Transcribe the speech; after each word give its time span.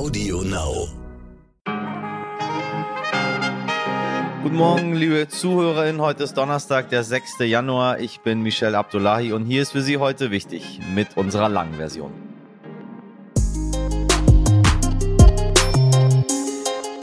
Audio 0.00 0.40
Now. 0.40 0.88
Guten 4.42 4.56
Morgen, 4.56 4.94
liebe 4.94 5.28
Zuhörerinnen. 5.28 6.00
Heute 6.00 6.24
ist 6.24 6.38
Donnerstag, 6.38 6.88
der 6.88 7.04
6. 7.04 7.40
Januar. 7.40 7.98
Ich 7.98 8.20
bin 8.20 8.40
Michel 8.40 8.76
Abdullahi 8.76 9.34
und 9.34 9.44
hier 9.44 9.60
ist 9.60 9.72
für 9.72 9.82
Sie 9.82 9.98
heute 9.98 10.30
wichtig 10.30 10.80
mit 10.94 11.18
unserer 11.18 11.50
langen 11.50 11.74
Version. 11.74 12.29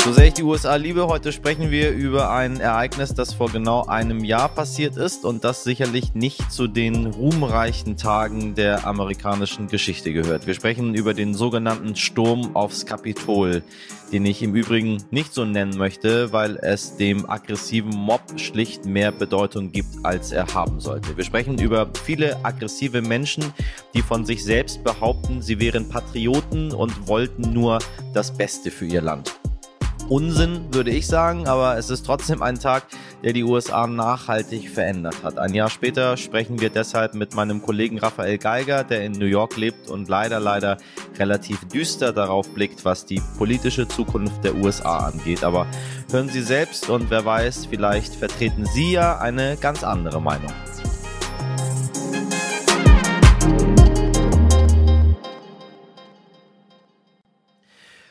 So 0.08 0.14
sehr 0.14 0.28
ich 0.28 0.36
die 0.36 0.44
USA 0.44 0.78
liebe, 0.78 1.06
heute 1.10 1.34
sprechen 1.34 1.70
wir 1.70 1.92
über 1.92 2.32
ein 2.32 2.62
Ereignis, 2.62 3.14
das 3.14 3.34
vor 3.34 3.52
genau 3.52 3.86
einem 3.88 4.24
Jahr 4.24 4.48
passiert 4.48 4.96
ist 4.96 5.26
und 5.26 5.44
das 5.44 5.66
sicherlich 5.66 6.16
nicht 6.16 6.50
zu 6.50 6.68
den 6.68 7.08
ruhmreichen 7.08 7.98
Tagen 7.98 8.56
der 8.56 8.88
amerikanischen 8.88 9.68
Geschichte 9.68 10.14
gehört. 10.14 10.48
Wir 10.48 10.54
sprechen 10.54 10.96
über 10.96 11.14
den 11.14 11.34
sogenannten 11.34 11.98
Sturm 11.98 12.56
aufs 12.56 12.86
Kapitol, 12.86 13.64
den 14.14 14.26
ich 14.26 14.42
im 14.42 14.56
Übrigen 14.56 15.04
nicht 15.12 15.34
so 15.34 15.44
nennen 15.44 15.78
möchte, 15.78 16.32
weil 16.32 16.56
es 16.56 16.96
dem 16.96 17.30
aggressiven 17.30 17.92
Mob 17.92 18.22
schlicht 18.38 18.86
mehr 18.86 19.12
Bedeutung 19.12 19.74
gibt, 19.74 19.90
als 20.04 20.32
er 20.32 20.48
haben 20.54 20.80
sollte. 20.80 21.18
Wir 21.18 21.26
sprechen 21.26 21.60
über 21.60 21.90
viele 22.06 22.46
aggressive 22.46 23.02
Menschen, 23.02 23.44
die 23.94 24.02
von 24.02 24.26
sich 24.26 24.42
selbst 24.42 24.86
behaupten, 24.86 25.42
sie 25.42 25.60
wären 25.60 25.90
Patrioten 25.90 26.72
und 26.72 27.10
wollten 27.10 27.52
nur 27.52 27.80
das 28.14 28.34
Beste 28.34 28.72
für 28.72 28.86
ihr 28.86 29.02
Land. 29.02 29.38
Unsinn, 30.10 30.74
würde 30.74 30.92
ich 30.92 31.06
sagen, 31.06 31.48
aber 31.48 31.78
es 31.78 31.90
ist 31.90 32.06
trotzdem 32.06 32.42
ein 32.42 32.58
Tag, 32.58 32.84
der 33.24 33.34
die 33.34 33.44
USA 33.44 33.88
nachhaltig 33.88 34.70
verändert 34.70 35.22
hat. 35.22 35.38
Ein 35.38 35.54
Jahr 35.54 35.70
später 35.70 36.16
sprechen 36.16 36.62
wir 36.62 36.70
deshalb 36.70 37.14
mit 37.14 37.36
meinem 37.36 37.62
Kollegen 37.62 38.00
Raphael 38.00 38.38
Geiger, 38.38 38.86
der 38.86 39.04
in 39.04 39.12
New 39.14 39.26
York 39.26 39.58
lebt 39.58 39.90
und 39.90 40.08
leider, 40.08 40.40
leider 40.40 40.78
relativ 41.20 41.68
düster 41.68 42.14
darauf 42.14 42.48
blickt, 42.54 42.86
was 42.86 43.06
die 43.06 43.22
politische 43.38 43.88
Zukunft 43.88 44.44
der 44.46 44.56
USA 44.56 45.08
angeht. 45.08 45.44
Aber 45.44 45.68
hören 46.10 46.30
Sie 46.30 46.42
selbst 46.42 46.90
und 46.90 47.10
wer 47.10 47.26
weiß, 47.26 47.66
vielleicht 47.66 48.16
vertreten 48.16 48.66
Sie 48.66 48.94
ja 48.94 49.18
eine 49.18 49.58
ganz 49.58 49.84
andere 49.84 50.22
Meinung. 50.22 50.54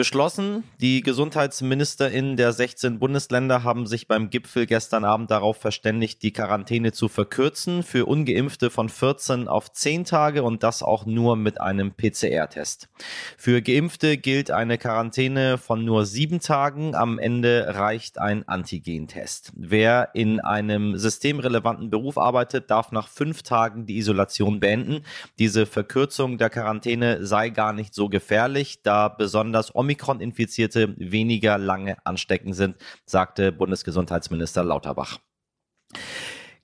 Beschlossen, 0.00 0.64
die 0.80 1.02
GesundheitsministerInnen 1.02 2.38
der 2.38 2.54
16 2.54 2.98
Bundesländer 2.98 3.64
haben 3.64 3.86
sich 3.86 4.08
beim 4.08 4.30
Gipfel 4.30 4.64
gestern 4.64 5.04
Abend 5.04 5.30
darauf 5.30 5.58
verständigt, 5.58 6.22
die 6.22 6.32
Quarantäne 6.32 6.92
zu 6.92 7.08
verkürzen 7.08 7.82
für 7.82 8.06
Ungeimpfte 8.06 8.70
von 8.70 8.88
14 8.88 9.46
auf 9.46 9.70
10 9.70 10.06
Tage 10.06 10.42
und 10.42 10.62
das 10.62 10.82
auch 10.82 11.04
nur 11.04 11.36
mit 11.36 11.60
einem 11.60 11.92
PCR-Test. 11.92 12.88
Für 13.36 13.60
Geimpfte 13.60 14.16
gilt 14.16 14.50
eine 14.50 14.78
Quarantäne 14.78 15.58
von 15.58 15.84
nur 15.84 16.06
7 16.06 16.40
Tagen. 16.40 16.94
Am 16.94 17.18
Ende 17.18 17.66
reicht 17.68 18.18
ein 18.18 18.48
Antigentest. 18.48 19.52
Wer 19.54 20.08
in 20.14 20.40
einem 20.40 20.96
systemrelevanten 20.96 21.90
Beruf 21.90 22.16
arbeitet, 22.16 22.70
darf 22.70 22.90
nach 22.90 23.08
5 23.08 23.42
Tagen 23.42 23.84
die 23.84 23.98
Isolation 23.98 24.60
beenden. 24.60 25.04
Diese 25.38 25.66
Verkürzung 25.66 26.38
der 26.38 26.48
Quarantäne 26.48 27.26
sei 27.26 27.50
gar 27.50 27.74
nicht 27.74 27.92
so 27.92 28.08
gefährlich, 28.08 28.80
da 28.82 29.08
besonders 29.08 29.68
Omikron-Infizierte 29.90 30.94
weniger 30.96 31.58
lange 31.58 31.96
ansteckend 32.06 32.54
sind, 32.54 32.76
sagte 33.06 33.50
Bundesgesundheitsminister 33.50 34.62
Lauterbach. 34.62 35.18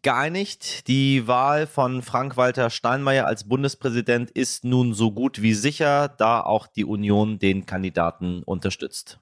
Geeinigt, 0.02 0.86
die 0.86 1.26
Wahl 1.26 1.66
von 1.66 2.02
Frank-Walter 2.02 2.70
Steinmeier 2.70 3.26
als 3.26 3.48
Bundespräsident 3.48 4.30
ist 4.30 4.64
nun 4.64 4.94
so 4.94 5.10
gut 5.10 5.42
wie 5.42 5.54
sicher, 5.54 6.06
da 6.06 6.40
auch 6.40 6.68
die 6.68 6.84
Union 6.84 7.40
den 7.40 7.66
Kandidaten 7.66 8.44
unterstützt. 8.44 9.18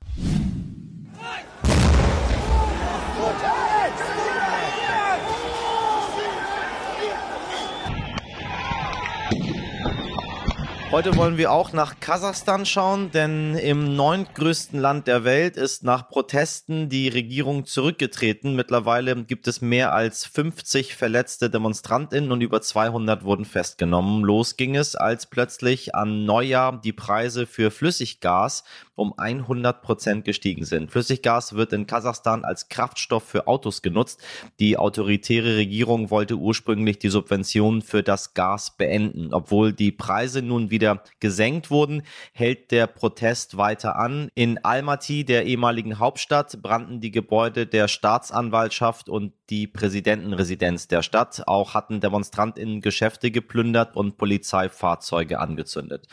Heute 10.94 11.16
wollen 11.16 11.38
wir 11.38 11.50
auch 11.50 11.72
nach 11.72 11.98
Kasachstan 11.98 12.64
schauen, 12.64 13.10
denn 13.10 13.56
im 13.56 13.96
neuntgrößten 13.96 14.78
Land 14.78 15.08
der 15.08 15.24
Welt 15.24 15.56
ist 15.56 15.82
nach 15.82 16.08
Protesten 16.08 16.88
die 16.88 17.08
Regierung 17.08 17.66
zurückgetreten. 17.66 18.54
Mittlerweile 18.54 19.24
gibt 19.24 19.48
es 19.48 19.60
mehr 19.60 19.92
als 19.92 20.24
50 20.24 20.94
verletzte 20.94 21.50
Demonstrantinnen 21.50 22.30
und 22.30 22.42
über 22.42 22.62
200 22.62 23.24
wurden 23.24 23.44
festgenommen. 23.44 24.22
Los 24.22 24.56
ging 24.56 24.76
es, 24.76 24.94
als 24.94 25.26
plötzlich 25.26 25.96
an 25.96 26.26
Neujahr 26.26 26.80
die 26.80 26.92
Preise 26.92 27.46
für 27.46 27.72
Flüssiggas 27.72 28.62
um 28.96 29.14
100 29.16 29.82
Prozent 29.82 30.24
gestiegen 30.24 30.64
sind. 30.64 30.90
Flüssiggas 30.90 31.54
wird 31.54 31.72
in 31.72 31.86
Kasachstan 31.86 32.44
als 32.44 32.68
Kraftstoff 32.68 33.24
für 33.24 33.48
Autos 33.48 33.82
genutzt. 33.82 34.22
Die 34.60 34.76
autoritäre 34.76 35.56
Regierung 35.56 36.10
wollte 36.10 36.36
ursprünglich 36.36 37.00
die 37.00 37.08
Subventionen 37.08 37.82
für 37.82 38.04
das 38.04 38.34
Gas 38.34 38.76
beenden. 38.76 39.34
Obwohl 39.34 39.72
die 39.72 39.90
Preise 39.90 40.42
nun 40.42 40.70
wieder 40.70 40.83
wieder 40.84 41.02
gesenkt 41.20 41.70
wurden, 41.70 42.02
hält 42.32 42.70
der 42.70 42.86
Protest 42.86 43.56
weiter 43.56 43.96
an. 43.96 44.28
In 44.34 44.62
Almaty, 44.62 45.24
der 45.24 45.46
ehemaligen 45.46 45.98
Hauptstadt, 45.98 46.60
brannten 46.60 47.00
die 47.00 47.10
Gebäude 47.10 47.66
der 47.66 47.88
Staatsanwaltschaft 47.88 49.08
und 49.08 49.32
die 49.50 49.66
Präsidentenresidenz 49.66 50.88
der 50.88 51.02
Stadt. 51.02 51.42
Auch 51.46 51.74
hatten 51.74 52.00
DemonstrantInnen 52.00 52.80
Geschäfte 52.80 53.30
geplündert 53.30 53.94
und 53.96 54.16
Polizeifahrzeuge 54.16 55.38
angezündet. 55.38 56.06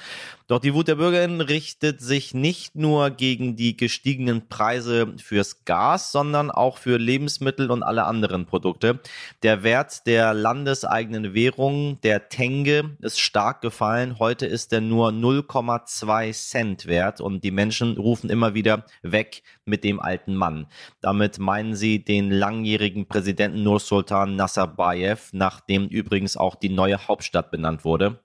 Doch 0.48 0.60
die 0.60 0.74
Wut 0.74 0.90
der 0.90 0.96
BürgerInnen 0.96 1.40
richtet 1.40 2.02
sich 2.02 2.34
nicht 2.34 2.76
nur 2.76 3.10
gegen 3.12 3.56
die 3.56 3.78
gestiegenen 3.78 4.50
Preise 4.50 5.14
fürs 5.18 5.64
Gas, 5.64 6.12
sondern 6.12 6.52
auch 6.52 6.78
für 6.78 6.98
Lebensmittel 6.98 7.72
und 7.72 7.84
alle 7.84 8.04
anderen 8.04 8.46
Produkte. 8.46 9.00
Der 9.44 9.64
Wert 9.64 10.06
der 10.08 10.34
landeseigenen 10.34 11.34
Währung, 11.34 12.02
der 12.02 12.28
Tenge, 12.28 12.98
ist 13.00 13.22
stark 13.22 13.62
gefallen. 13.62 14.20
Heute 14.20 14.46
ist 14.46 14.74
er 14.74 14.82
nur 14.82 15.10
0,2 15.10 16.34
Cent 16.34 16.86
wert 16.86 17.22
und 17.22 17.44
die 17.46 17.52
Menschen 17.52 17.96
rufen 17.96 18.30
immer 18.30 18.54
wieder 18.54 18.86
weg 19.04 19.44
mit 19.64 19.86
dem 19.86 20.02
alten 20.02 20.36
Mann. 20.36 20.68
Damit 21.00 21.40
meinen 21.40 21.76
sie 21.76 22.04
den 22.04 22.30
langjährigen 22.30 23.06
Präsidenten 23.06 23.21
Präsidenten 23.22 23.62
Nursultan 23.62 24.36
Nazarbayev, 24.36 25.30
nach 25.32 25.60
dem 25.60 25.88
übrigens 25.90 26.38
auch 26.38 26.56
die 26.56 26.70
neue 26.70 27.08
Hauptstadt 27.08 27.52
benannt 27.52 27.86
wurde. 27.86 28.20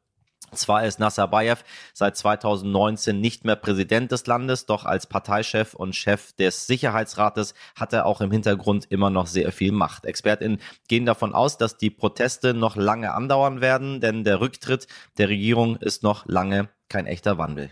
Zwar 0.53 0.87
ist 0.87 0.99
Nazarbayev 0.99 1.65
seit 1.93 2.17
2019 2.17 3.21
nicht 3.21 3.45
mehr 3.45 3.57
Präsident 3.57 4.11
des 4.11 4.27
Landes, 4.27 4.65
doch 4.65 4.87
als 4.87 5.07
Parteichef 5.07 5.75
und 5.75 5.95
Chef 5.95 6.33
des 6.33 6.67
Sicherheitsrates 6.67 7.53
hat 7.79 7.93
er 7.93 8.07
auch 8.07 8.23
im 8.23 8.31
Hintergrund 8.31 8.87
immer 8.89 9.11
noch 9.11 9.27
sehr 9.27 9.53
viel 9.53 9.73
Macht. 9.73 10.07
ExpertInnen 10.07 10.63
gehen 10.89 11.05
davon 11.05 11.35
aus, 11.35 11.59
dass 11.59 11.77
die 11.77 11.91
Proteste 11.91 12.55
noch 12.55 12.77
lange 12.77 13.13
andauern 13.13 13.61
werden, 13.61 14.01
denn 14.01 14.25
der 14.25 14.41
Rücktritt 14.41 14.87
der 15.19 15.29
Regierung 15.29 15.77
ist 15.77 16.05
noch 16.05 16.25
lange 16.25 16.71
kein 16.89 17.05
echter 17.05 17.37
Wandel. 17.37 17.69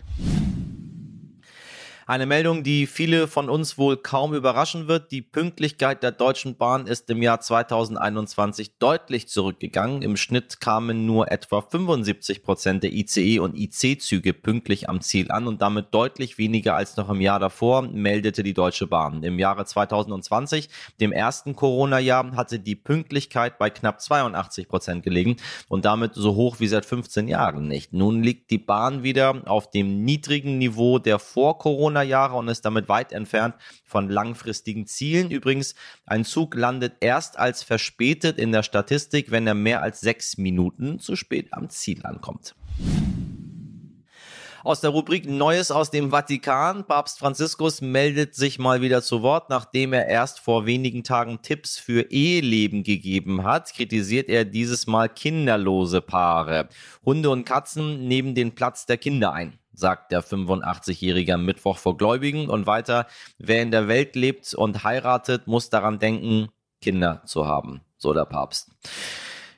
Eine 2.07 2.27
Meldung, 2.27 2.61
die 2.61 2.85
viele 2.85 3.27
von 3.27 3.49
uns 3.49 3.79
wohl 3.79 3.97
kaum 3.97 4.35
überraschen 4.35 4.87
wird. 4.87 5.11
Die 5.11 5.23
Pünktlichkeit 5.23 6.03
der 6.03 6.11
Deutschen 6.11 6.55
Bahn 6.55 6.85
ist 6.85 7.09
im 7.09 7.23
Jahr 7.23 7.39
2021 7.39 8.77
deutlich 8.77 9.27
zurückgegangen. 9.27 10.03
Im 10.03 10.15
Schnitt 10.15 10.59
kamen 10.59 11.07
nur 11.07 11.31
etwa 11.31 11.63
75 11.63 12.43
Prozent 12.43 12.83
der 12.83 12.93
ICE 12.93 13.39
und 13.39 13.57
IC-Züge 13.57 14.33
pünktlich 14.33 14.87
am 14.87 15.01
Ziel 15.01 15.31
an 15.31 15.47
und 15.47 15.63
damit 15.63 15.95
deutlich 15.95 16.37
weniger 16.37 16.75
als 16.75 16.95
noch 16.95 17.09
im 17.09 17.21
Jahr 17.21 17.39
davor, 17.39 17.81
meldete 17.81 18.43
die 18.43 18.53
Deutsche 18.53 18.85
Bahn. 18.85 19.23
Im 19.23 19.39
Jahre 19.39 19.65
2020, 19.65 20.69
dem 21.01 21.11
ersten 21.11 21.55
Corona-Jahr, 21.55 22.35
hatte 22.35 22.59
die 22.59 22.75
Pünktlichkeit 22.75 23.57
bei 23.57 23.71
knapp 23.71 23.99
82 23.99 24.67
Prozent 24.67 25.01
gelegen 25.01 25.37
und 25.69 25.85
damit 25.85 26.13
so 26.13 26.35
hoch 26.35 26.59
wie 26.59 26.67
seit 26.67 26.85
15 26.85 27.27
Jahren 27.27 27.67
nicht. 27.67 27.93
Nun 27.93 28.21
liegt 28.21 28.51
die 28.51 28.59
Bahn 28.59 29.01
wieder 29.01 29.41
auf 29.47 29.71
dem 29.71 30.05
niedrigen 30.05 30.59
Niveau 30.59 30.99
der 30.99 31.17
Vor-Corona 31.17 31.94
Corona-Jahre 31.95 32.35
und 32.35 32.47
ist 32.49 32.65
damit 32.65 32.89
weit 32.89 33.13
entfernt 33.13 33.55
von 33.85 34.09
langfristigen 34.09 34.85
Zielen. 34.85 35.31
Übrigens, 35.31 35.75
ein 36.05 36.25
Zug 36.25 36.55
landet 36.55 36.93
erst 36.99 37.39
als 37.39 37.63
verspätet 37.63 38.37
in 38.37 38.51
der 38.51 38.63
Statistik, 38.63 39.31
wenn 39.31 39.47
er 39.47 39.53
mehr 39.53 39.81
als 39.81 40.01
sechs 40.01 40.37
Minuten 40.37 40.99
zu 40.99 41.15
spät 41.15 41.53
am 41.53 41.69
Ziel 41.69 42.05
ankommt. 42.05 42.55
Aus 44.63 44.81
der 44.81 44.89
Rubrik 44.89 45.29
Neues 45.29 45.69
aus 45.69 45.91
dem 45.91 46.09
Vatikan. 46.09 46.87
Papst 46.87 47.19
Franziskus 47.19 47.81
meldet 47.81 48.33
sich 48.33 48.57
mal 48.57 48.81
wieder 48.81 49.03
zu 49.03 49.21
Wort, 49.21 49.51
nachdem 49.51 49.93
er 49.93 50.07
erst 50.07 50.39
vor 50.39 50.65
wenigen 50.65 51.03
Tagen 51.03 51.43
Tipps 51.43 51.77
für 51.77 52.09
Eheleben 52.09 52.81
gegeben 52.81 53.43
hat, 53.43 53.71
kritisiert 53.71 54.27
er 54.27 54.43
dieses 54.43 54.87
Mal 54.87 55.07
kinderlose 55.07 56.01
Paare. 56.01 56.67
Hunde 57.05 57.29
und 57.29 57.45
Katzen 57.45 58.07
nehmen 58.07 58.33
den 58.33 58.55
Platz 58.55 58.87
der 58.87 58.97
Kinder 58.97 59.33
ein 59.33 59.59
sagt 59.75 60.11
der 60.11 60.23
85-Jährige 60.23 61.35
am 61.35 61.45
Mittwoch 61.45 61.77
vor 61.77 61.97
Gläubigen. 61.97 62.49
Und 62.49 62.65
weiter, 62.65 63.07
wer 63.37 63.61
in 63.61 63.71
der 63.71 63.87
Welt 63.87 64.15
lebt 64.15 64.53
und 64.53 64.83
heiratet, 64.83 65.47
muss 65.47 65.69
daran 65.69 65.99
denken, 65.99 66.49
Kinder 66.81 67.21
zu 67.25 67.47
haben, 67.47 67.81
so 67.97 68.13
der 68.13 68.25
Papst. 68.25 68.71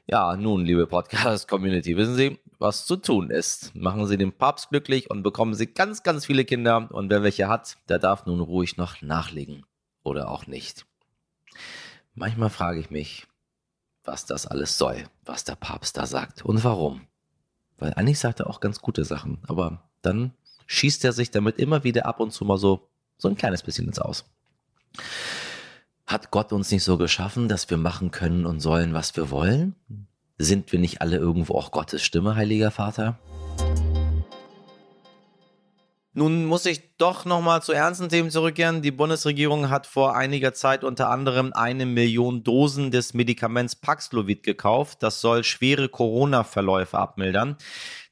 Ja, 0.05 0.37
nun, 0.37 0.65
liebe 0.65 0.87
Podcast-Community, 0.87 1.97
wissen 1.97 2.15
Sie, 2.15 2.39
was 2.59 2.85
zu 2.85 2.95
tun 2.95 3.29
ist. 3.29 3.75
Machen 3.75 4.07
Sie 4.07 4.17
den 4.17 4.31
Papst 4.31 4.69
glücklich 4.69 5.09
und 5.09 5.21
bekommen 5.21 5.53
Sie 5.53 5.67
ganz, 5.67 6.03
ganz 6.03 6.25
viele 6.25 6.45
Kinder. 6.45 6.87
Und 6.91 7.09
wer 7.09 7.23
welche 7.23 7.49
hat, 7.49 7.77
der 7.89 7.99
darf 7.99 8.25
nun 8.25 8.39
ruhig 8.39 8.77
noch 8.77 9.01
nachlegen. 9.01 9.65
Oder 10.03 10.31
auch 10.31 10.47
nicht. 10.47 10.85
Manchmal 12.13 12.49
frage 12.49 12.79
ich 12.79 12.89
mich, 12.89 13.27
was 14.05 14.25
das 14.25 14.47
alles 14.47 14.77
soll, 14.77 15.03
was 15.25 15.43
der 15.43 15.55
Papst 15.55 15.97
da 15.97 16.05
sagt 16.05 16.45
und 16.45 16.63
warum. 16.63 17.01
Weil 17.77 17.93
eigentlich 17.93 18.19
sagt 18.19 18.39
er 18.39 18.49
auch 18.49 18.59
ganz 18.59 18.79
gute 18.79 19.03
Sachen, 19.03 19.39
aber 19.47 19.83
dann 20.07 20.31
schießt 20.65 21.03
er 21.05 21.13
sich 21.13 21.31
damit 21.31 21.59
immer 21.59 21.83
wieder 21.83 22.05
ab 22.05 22.19
und 22.19 22.31
zu 22.31 22.45
mal 22.45 22.57
so, 22.57 22.89
so 23.17 23.27
ein 23.27 23.35
kleines 23.35 23.63
bisschen 23.63 23.87
ins 23.87 23.99
Aus. 23.99 24.25
Hat 26.05 26.31
Gott 26.31 26.53
uns 26.53 26.71
nicht 26.71 26.83
so 26.83 26.97
geschaffen, 26.97 27.49
dass 27.49 27.69
wir 27.69 27.77
machen 27.77 28.11
können 28.11 28.45
und 28.45 28.59
sollen, 28.59 28.93
was 28.93 29.15
wir 29.15 29.29
wollen? 29.29 29.75
Sind 30.37 30.71
wir 30.71 30.79
nicht 30.79 31.01
alle 31.01 31.17
irgendwo 31.17 31.55
auch 31.55 31.71
Gottes 31.71 32.03
Stimme, 32.03 32.35
heiliger 32.35 32.71
Vater? 32.71 33.19
Nun 36.17 36.45
muss 36.45 36.65
ich 36.65 36.97
doch 36.97 37.25
nochmal 37.25 37.61
zu 37.61 37.73
ernsten 37.73 38.09
Themen 38.09 38.31
zurückkehren. 38.31 38.81
Die 38.81 38.89
Bundesregierung 38.89 39.69
hat 39.69 39.85
vor 39.85 40.15
einiger 40.15 40.51
Zeit 40.51 40.83
unter 40.83 41.11
anderem 41.11 41.53
eine 41.53 41.85
Million 41.85 42.43
Dosen 42.43 42.89
des 42.89 43.13
Medikaments 43.13 43.75
Paxlovid 43.75 44.41
gekauft. 44.41 45.03
Das 45.03 45.21
soll 45.21 45.43
schwere 45.43 45.89
Corona-Verläufe 45.89 46.97
abmildern. 46.97 47.55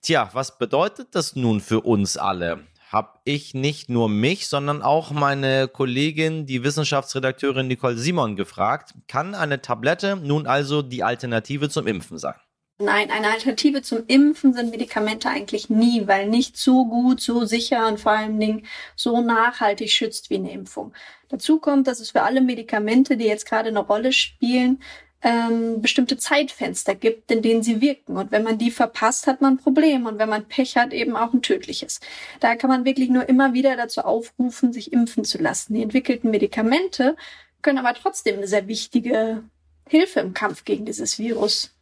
Tja, 0.03 0.29
was 0.33 0.59
bedeutet 0.59 1.15
das 1.15 1.35
nun 1.35 1.61
für 1.61 1.81
uns 1.81 2.15
alle? 2.15 2.67
Hab 2.91 3.21
ich 3.23 3.55
nicht 3.55 3.89
nur 3.89 4.07
mich, 4.07 4.49
sondern 4.49 4.83
auch 4.83 5.09
meine 5.09 5.67
Kollegin, 5.67 6.45
die 6.45 6.63
Wissenschaftsredakteurin 6.63 7.67
Nicole 7.67 7.97
Simon 7.97 8.35
gefragt, 8.35 8.93
kann 9.07 9.33
eine 9.33 9.63
Tablette 9.63 10.15
nun 10.15 10.45
also 10.45 10.83
die 10.83 11.03
Alternative 11.03 11.69
zum 11.69 11.87
Impfen 11.87 12.19
sein? 12.19 12.35
Nein, 12.77 13.09
eine 13.09 13.29
Alternative 13.29 13.81
zum 13.83 14.03
Impfen 14.07 14.53
sind 14.53 14.69
Medikamente 14.71 15.29
eigentlich 15.29 15.69
nie, 15.69 16.07
weil 16.07 16.27
nicht 16.27 16.57
so 16.57 16.85
gut, 16.85 17.21
so 17.21 17.45
sicher 17.45 17.87
und 17.87 18.01
vor 18.01 18.11
allen 18.11 18.37
Dingen 18.37 18.67
so 18.97 19.21
nachhaltig 19.21 19.89
schützt 19.91 20.29
wie 20.29 20.35
eine 20.35 20.51
Impfung. 20.51 20.93
Dazu 21.29 21.59
kommt, 21.59 21.87
dass 21.87 22.01
es 22.01 22.11
für 22.11 22.23
alle 22.23 22.41
Medikamente, 22.41 23.15
die 23.15 23.25
jetzt 23.25 23.45
gerade 23.45 23.69
eine 23.69 23.79
Rolle 23.79 24.11
spielen, 24.11 24.81
ähm, 25.21 25.81
bestimmte 25.81 26.17
Zeitfenster 26.17 26.95
gibt, 26.95 27.31
in 27.31 27.41
denen 27.41 27.63
sie 27.63 27.79
wirken. 27.79 28.17
Und 28.17 28.31
wenn 28.33 28.43
man 28.43 28.57
die 28.57 28.71
verpasst, 28.71 29.25
hat 29.25 29.39
man 29.41 29.53
ein 29.53 29.57
Problem. 29.57 30.05
Und 30.05 30.19
wenn 30.19 30.29
man 30.29 30.45
Pech 30.45 30.75
hat, 30.75 30.91
eben 30.93 31.15
auch 31.15 31.33
ein 31.33 31.41
tödliches. 31.41 32.01
Daher 32.41 32.57
kann 32.57 32.69
man 32.69 32.83
wirklich 32.83 33.09
nur 33.09 33.27
immer 33.29 33.53
wieder 33.53 33.77
dazu 33.77 34.01
aufrufen, 34.01 34.73
sich 34.73 34.91
impfen 34.91 35.23
zu 35.23 35.37
lassen. 35.37 35.75
Die 35.75 35.81
entwickelten 35.81 36.29
Medikamente 36.29 37.15
können 37.61 37.77
aber 37.77 37.93
trotzdem 37.93 38.35
eine 38.35 38.47
sehr 38.47 38.67
wichtige 38.67 39.43
Hilfe 39.87 40.19
im 40.19 40.33
Kampf 40.33 40.65
gegen 40.65 40.85
dieses 40.85 41.17
Virus 41.19 41.74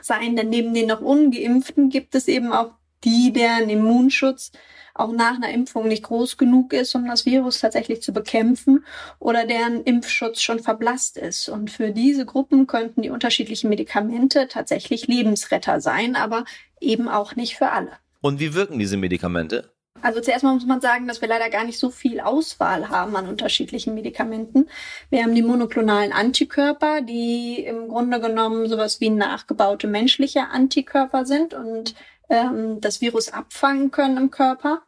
sein. 0.00 0.36
Denn 0.36 0.50
neben 0.50 0.74
den 0.74 0.86
noch 0.86 1.00
ungeimpften 1.00 1.90
gibt 1.90 2.14
es 2.14 2.28
eben 2.28 2.52
auch 2.52 2.72
die, 3.04 3.32
deren 3.32 3.68
Immunschutz 3.68 4.52
auch 4.94 5.12
nach 5.12 5.36
einer 5.36 5.50
Impfung 5.50 5.86
nicht 5.86 6.02
groß 6.02 6.36
genug 6.36 6.72
ist, 6.72 6.94
um 6.94 7.06
das 7.06 7.24
Virus 7.24 7.60
tatsächlich 7.60 8.02
zu 8.02 8.12
bekämpfen 8.12 8.84
oder 9.20 9.46
deren 9.46 9.84
Impfschutz 9.84 10.40
schon 10.40 10.58
verblasst 10.58 11.16
ist. 11.16 11.48
Und 11.48 11.70
für 11.70 11.90
diese 11.90 12.26
Gruppen 12.26 12.66
könnten 12.66 13.02
die 13.02 13.10
unterschiedlichen 13.10 13.70
Medikamente 13.70 14.48
tatsächlich 14.48 15.06
Lebensretter 15.06 15.80
sein, 15.80 16.16
aber 16.16 16.44
eben 16.80 17.08
auch 17.08 17.36
nicht 17.36 17.56
für 17.56 17.70
alle. 17.70 17.92
Und 18.20 18.40
wie 18.40 18.54
wirken 18.54 18.78
diese 18.78 18.96
Medikamente? 18.96 19.72
Also 20.02 20.20
zuerst 20.20 20.44
mal 20.44 20.54
muss 20.54 20.66
man 20.66 20.80
sagen, 20.80 21.06
dass 21.08 21.20
wir 21.20 21.28
leider 21.28 21.50
gar 21.50 21.64
nicht 21.64 21.78
so 21.78 21.90
viel 21.90 22.20
Auswahl 22.20 22.88
haben 22.88 23.16
an 23.16 23.28
unterschiedlichen 23.28 23.94
Medikamenten. 23.94 24.68
Wir 25.10 25.22
haben 25.22 25.34
die 25.34 25.42
monoklonalen 25.42 26.12
Antikörper, 26.12 27.00
die 27.00 27.64
im 27.64 27.88
Grunde 27.88 28.20
genommen 28.20 28.68
sowas 28.68 29.00
wie 29.00 29.10
nachgebaute 29.10 29.86
menschliche 29.86 30.48
Antikörper 30.48 31.24
sind 31.24 31.54
und 31.54 31.94
ähm, 32.28 32.80
das 32.80 33.00
Virus 33.00 33.32
abfangen 33.32 33.90
können 33.90 34.16
im 34.16 34.30
Körper. 34.30 34.82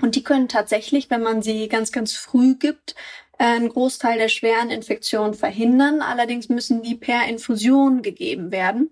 Und 0.00 0.14
die 0.14 0.22
können 0.22 0.48
tatsächlich, 0.48 1.10
wenn 1.10 1.22
man 1.22 1.42
sie 1.42 1.68
ganz, 1.68 1.90
ganz 1.90 2.12
früh 2.12 2.54
gibt, 2.54 2.94
einen 3.38 3.68
Großteil 3.68 4.18
der 4.18 4.28
schweren 4.28 4.70
Infektionen 4.70 5.34
verhindern. 5.34 6.02
Allerdings 6.02 6.48
müssen 6.48 6.82
die 6.82 6.94
per 6.94 7.26
Infusion 7.28 8.02
gegeben 8.02 8.50
werden. 8.50 8.90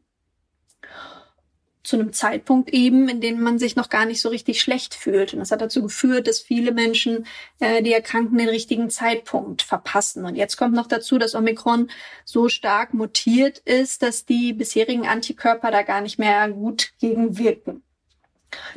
Zu 1.84 1.96
einem 1.96 2.12
Zeitpunkt 2.12 2.70
eben, 2.70 3.08
in 3.08 3.20
dem 3.20 3.40
man 3.40 3.58
sich 3.60 3.76
noch 3.76 3.88
gar 3.88 4.06
nicht 4.06 4.20
so 4.20 4.30
richtig 4.30 4.60
schlecht 4.60 4.94
fühlt. 4.94 5.32
Und 5.32 5.38
das 5.38 5.52
hat 5.52 5.60
dazu 5.60 5.82
geführt, 5.82 6.26
dass 6.26 6.40
viele 6.40 6.72
Menschen 6.72 7.26
äh, 7.60 7.82
die 7.82 7.92
Erkrankten 7.92 8.38
den 8.38 8.48
richtigen 8.48 8.90
Zeitpunkt 8.90 9.62
verpassen. 9.62 10.24
Und 10.24 10.34
jetzt 10.34 10.56
kommt 10.56 10.74
noch 10.74 10.88
dazu, 10.88 11.18
dass 11.18 11.34
Omikron 11.34 11.90
so 12.24 12.48
stark 12.48 12.94
mutiert 12.94 13.58
ist, 13.58 14.02
dass 14.02 14.24
die 14.24 14.52
bisherigen 14.52 15.06
Antikörper 15.06 15.70
da 15.70 15.82
gar 15.82 16.00
nicht 16.00 16.18
mehr 16.18 16.48
gut 16.48 16.94
gegen 16.98 17.38
wirken. 17.38 17.84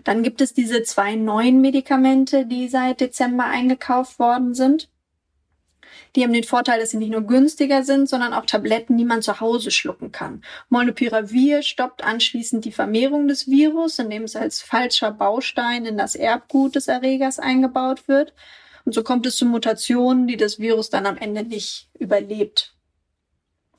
Dann 0.03 0.23
gibt 0.23 0.41
es 0.41 0.53
diese 0.53 0.83
zwei 0.83 1.15
neuen 1.15 1.61
Medikamente, 1.61 2.45
die 2.45 2.67
seit 2.67 3.01
Dezember 3.01 3.45
eingekauft 3.45 4.19
worden 4.19 4.53
sind. 4.53 4.89
Die 6.17 6.23
haben 6.23 6.33
den 6.33 6.43
Vorteil, 6.43 6.79
dass 6.79 6.89
sie 6.89 6.97
nicht 6.97 7.11
nur 7.11 7.21
günstiger 7.21 7.83
sind, 7.83 8.09
sondern 8.09 8.33
auch 8.33 8.47
Tabletten, 8.47 8.97
die 8.97 9.05
man 9.05 9.21
zu 9.21 9.39
Hause 9.39 9.69
schlucken 9.69 10.11
kann. 10.11 10.41
Molnupiravir 10.69 11.61
stoppt 11.61 12.03
anschließend 12.03 12.65
die 12.65 12.71
Vermehrung 12.71 13.27
des 13.27 13.47
Virus, 13.47 13.99
indem 13.99 14.23
es 14.23 14.35
als 14.35 14.63
falscher 14.63 15.11
Baustein 15.11 15.85
in 15.85 15.95
das 15.95 16.15
Erbgut 16.15 16.73
des 16.73 16.87
Erregers 16.87 17.37
eingebaut 17.37 18.07
wird. 18.07 18.33
Und 18.83 18.93
so 18.93 19.03
kommt 19.03 19.27
es 19.27 19.35
zu 19.35 19.45
Mutationen, 19.45 20.25
die 20.25 20.37
das 20.37 20.57
Virus 20.57 20.89
dann 20.89 21.05
am 21.05 21.17
Ende 21.17 21.43
nicht 21.43 21.87
überlebt. 21.99 22.73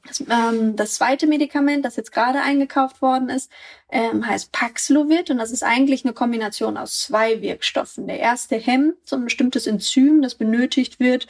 Das, 0.06 0.20
ähm, 0.20 0.76
das 0.76 0.94
zweite 0.94 1.26
Medikament, 1.26 1.84
das 1.84 1.96
jetzt 1.96 2.12
gerade 2.12 2.40
eingekauft 2.40 3.02
worden 3.02 3.30
ist, 3.30 3.50
ähm, 3.90 4.24
heißt 4.24 4.52
Paxlovid 4.52 5.30
und 5.30 5.38
das 5.38 5.50
ist 5.50 5.64
eigentlich 5.64 6.04
eine 6.04 6.14
Kombination 6.14 6.76
aus 6.76 7.00
zwei 7.00 7.42
Wirkstoffen. 7.42 8.06
Der 8.06 8.20
erste 8.20 8.54
hemmt 8.54 8.94
so 9.04 9.16
ein 9.16 9.24
bestimmtes 9.24 9.66
Enzym, 9.66 10.22
das 10.22 10.36
benötigt 10.36 11.00
wird, 11.00 11.26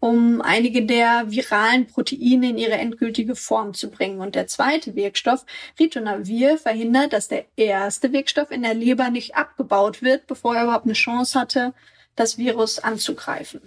um 0.00 0.40
einige 0.40 0.84
der 0.84 1.30
viralen 1.30 1.86
Proteine 1.86 2.50
in 2.50 2.58
ihre 2.58 2.72
endgültige 2.72 3.34
Form 3.34 3.74
zu 3.74 3.90
bringen. 3.90 4.20
Und 4.20 4.34
der 4.34 4.46
zweite 4.46 4.94
Wirkstoff, 4.94 5.44
Ritonavir, 5.78 6.58
verhindert, 6.58 7.12
dass 7.12 7.28
der 7.28 7.46
erste 7.56 8.12
Wirkstoff 8.12 8.50
in 8.50 8.62
der 8.62 8.74
Leber 8.74 9.10
nicht 9.10 9.34
abgebaut 9.34 10.02
wird, 10.02 10.26
bevor 10.26 10.56
er 10.56 10.64
überhaupt 10.64 10.86
eine 10.86 10.94
Chance 10.94 11.38
hatte, 11.38 11.74
das 12.16 12.38
Virus 12.38 12.78
anzugreifen. 12.78 13.60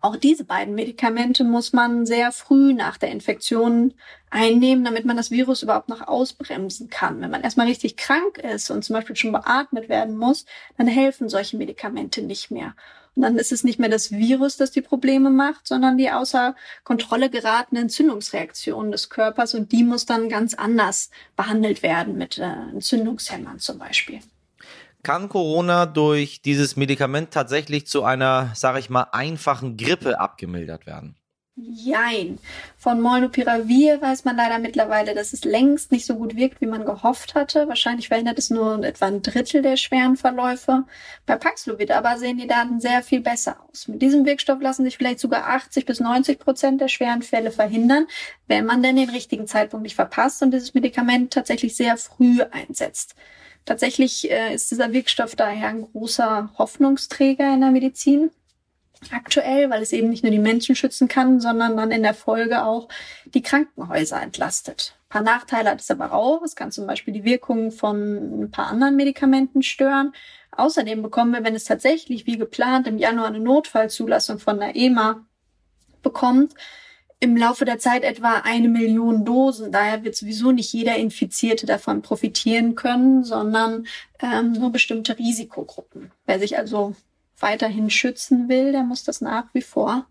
Auch 0.00 0.16
diese 0.16 0.44
beiden 0.44 0.74
Medikamente 0.74 1.44
muss 1.44 1.72
man 1.72 2.06
sehr 2.06 2.32
früh 2.32 2.72
nach 2.72 2.98
der 2.98 3.10
Infektion 3.10 3.94
einnehmen, 4.30 4.84
damit 4.84 5.04
man 5.04 5.16
das 5.16 5.30
Virus 5.30 5.62
überhaupt 5.62 5.88
noch 5.88 6.06
ausbremsen 6.06 6.90
kann. 6.90 7.20
Wenn 7.20 7.30
man 7.30 7.42
erstmal 7.42 7.68
richtig 7.68 7.96
krank 7.96 8.38
ist 8.38 8.70
und 8.70 8.84
zum 8.84 8.94
Beispiel 8.94 9.16
schon 9.16 9.32
beatmet 9.32 9.88
werden 9.88 10.16
muss, 10.16 10.44
dann 10.76 10.86
helfen 10.86 11.28
solche 11.28 11.56
Medikamente 11.56 12.22
nicht 12.22 12.50
mehr. 12.50 12.74
Und 13.14 13.22
dann 13.22 13.36
ist 13.36 13.52
es 13.52 13.62
nicht 13.62 13.78
mehr 13.78 13.88
das 13.88 14.10
Virus, 14.10 14.56
das 14.56 14.72
die 14.72 14.82
Probleme 14.82 15.30
macht, 15.30 15.66
sondern 15.66 15.96
die 15.96 16.10
außer 16.10 16.56
Kontrolle 16.82 17.30
geratene 17.30 17.80
Entzündungsreaktion 17.80 18.90
des 18.90 19.08
Körpers 19.08 19.54
und 19.54 19.70
die 19.70 19.84
muss 19.84 20.04
dann 20.04 20.28
ganz 20.28 20.54
anders 20.54 21.10
behandelt 21.36 21.82
werden 21.82 22.18
mit 22.18 22.38
äh, 22.38 22.52
Entzündungshemmern 22.72 23.60
zum 23.60 23.78
Beispiel. 23.78 24.20
Kann 25.04 25.28
Corona 25.28 25.84
durch 25.84 26.40
dieses 26.40 26.76
Medikament 26.76 27.30
tatsächlich 27.30 27.86
zu 27.86 28.04
einer, 28.04 28.50
sage 28.54 28.78
ich 28.78 28.88
mal, 28.88 29.06
einfachen 29.12 29.76
Grippe 29.76 30.18
abgemildert 30.18 30.86
werden? 30.86 31.16
Jein. 31.56 32.40
Von 32.76 33.00
Molnupiravir 33.00 34.00
weiß 34.02 34.24
man 34.24 34.36
leider 34.36 34.58
mittlerweile, 34.58 35.14
dass 35.14 35.32
es 35.32 35.44
längst 35.44 35.92
nicht 35.92 36.04
so 36.04 36.16
gut 36.16 36.34
wirkt, 36.34 36.60
wie 36.60 36.66
man 36.66 36.84
gehofft 36.84 37.36
hatte. 37.36 37.68
Wahrscheinlich 37.68 38.08
verhindert 38.08 38.38
es 38.38 38.50
nur 38.50 38.82
etwa 38.82 39.06
ein 39.06 39.22
Drittel 39.22 39.62
der 39.62 39.76
schweren 39.76 40.16
Verläufe. 40.16 40.82
Bei 41.26 41.36
Paxlovid 41.36 41.92
aber 41.92 42.18
sehen 42.18 42.38
die 42.38 42.48
Daten 42.48 42.80
sehr 42.80 43.02
viel 43.02 43.20
besser 43.20 43.58
aus. 43.68 43.86
Mit 43.86 44.02
diesem 44.02 44.24
Wirkstoff 44.24 44.60
lassen 44.60 44.84
sich 44.84 44.96
vielleicht 44.96 45.20
sogar 45.20 45.46
80 45.48 45.86
bis 45.86 46.00
90 46.00 46.40
Prozent 46.40 46.80
der 46.80 46.88
schweren 46.88 47.22
Fälle 47.22 47.52
verhindern, 47.52 48.08
wenn 48.48 48.64
man 48.64 48.82
denn 48.82 48.96
den 48.96 49.10
richtigen 49.10 49.46
Zeitpunkt 49.46 49.84
nicht 49.84 49.96
verpasst 49.96 50.42
und 50.42 50.50
dieses 50.50 50.74
Medikament 50.74 51.32
tatsächlich 51.32 51.76
sehr 51.76 51.96
früh 51.98 52.42
einsetzt. 52.50 53.14
Tatsächlich 53.64 54.30
äh, 54.30 54.54
ist 54.54 54.70
dieser 54.70 54.92
Wirkstoff 54.92 55.36
daher 55.36 55.68
ein 55.68 55.82
großer 55.82 56.50
Hoffnungsträger 56.58 57.52
in 57.54 57.60
der 57.60 57.70
Medizin 57.70 58.30
aktuell, 59.10 59.70
weil 59.70 59.82
es 59.82 59.92
eben 59.92 60.08
nicht 60.08 60.22
nur 60.22 60.30
die 60.30 60.38
Menschen 60.38 60.76
schützen 60.76 61.08
kann, 61.08 61.40
sondern 61.40 61.76
dann 61.76 61.90
in 61.90 62.02
der 62.02 62.14
Folge 62.14 62.64
auch 62.64 62.88
die 63.26 63.42
Krankenhäuser 63.42 64.20
entlastet. 64.22 64.96
Ein 65.04 65.08
paar 65.10 65.22
Nachteile 65.22 65.70
hat 65.70 65.80
es 65.80 65.90
aber 65.90 66.12
auch. 66.12 66.42
Es 66.42 66.56
kann 66.56 66.72
zum 66.72 66.86
Beispiel 66.86 67.14
die 67.14 67.24
Wirkung 67.24 67.70
von 67.70 68.44
ein 68.44 68.50
paar 68.50 68.68
anderen 68.68 68.96
Medikamenten 68.96 69.62
stören. 69.62 70.12
Außerdem 70.52 71.02
bekommen 71.02 71.32
wir, 71.32 71.44
wenn 71.44 71.54
es 71.54 71.64
tatsächlich 71.64 72.26
wie 72.26 72.38
geplant 72.38 72.86
im 72.86 72.98
Januar 72.98 73.26
eine 73.26 73.40
Notfallzulassung 73.40 74.38
von 74.38 74.58
der 74.58 74.76
EMA 74.76 75.26
bekommt, 76.02 76.54
im 77.20 77.36
Laufe 77.36 77.64
der 77.64 77.78
Zeit 77.78 78.04
etwa 78.04 78.42
eine 78.44 78.68
Million 78.68 79.24
Dosen. 79.24 79.72
Daher 79.72 80.04
wird 80.04 80.16
sowieso 80.16 80.52
nicht 80.52 80.72
jeder 80.72 80.96
Infizierte 80.96 81.66
davon 81.66 82.02
profitieren 82.02 82.74
können, 82.74 83.24
sondern 83.24 83.86
ähm, 84.20 84.52
nur 84.52 84.72
bestimmte 84.72 85.18
Risikogruppen. 85.18 86.10
Wer 86.26 86.38
sich 86.38 86.58
also 86.58 86.94
weiterhin 87.38 87.90
schützen 87.90 88.48
will, 88.48 88.72
der 88.72 88.82
muss 88.82 89.04
das 89.04 89.20
nach 89.20 89.46
wie 89.54 89.62
vor 89.62 90.06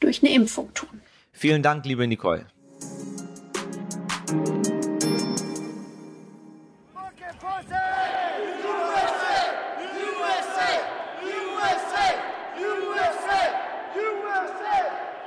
durch 0.00 0.22
eine 0.22 0.32
Impfung 0.32 0.72
tun. 0.74 1.00
Vielen 1.32 1.62
Dank, 1.62 1.84
liebe 1.86 2.06
Nicole. 2.06 2.46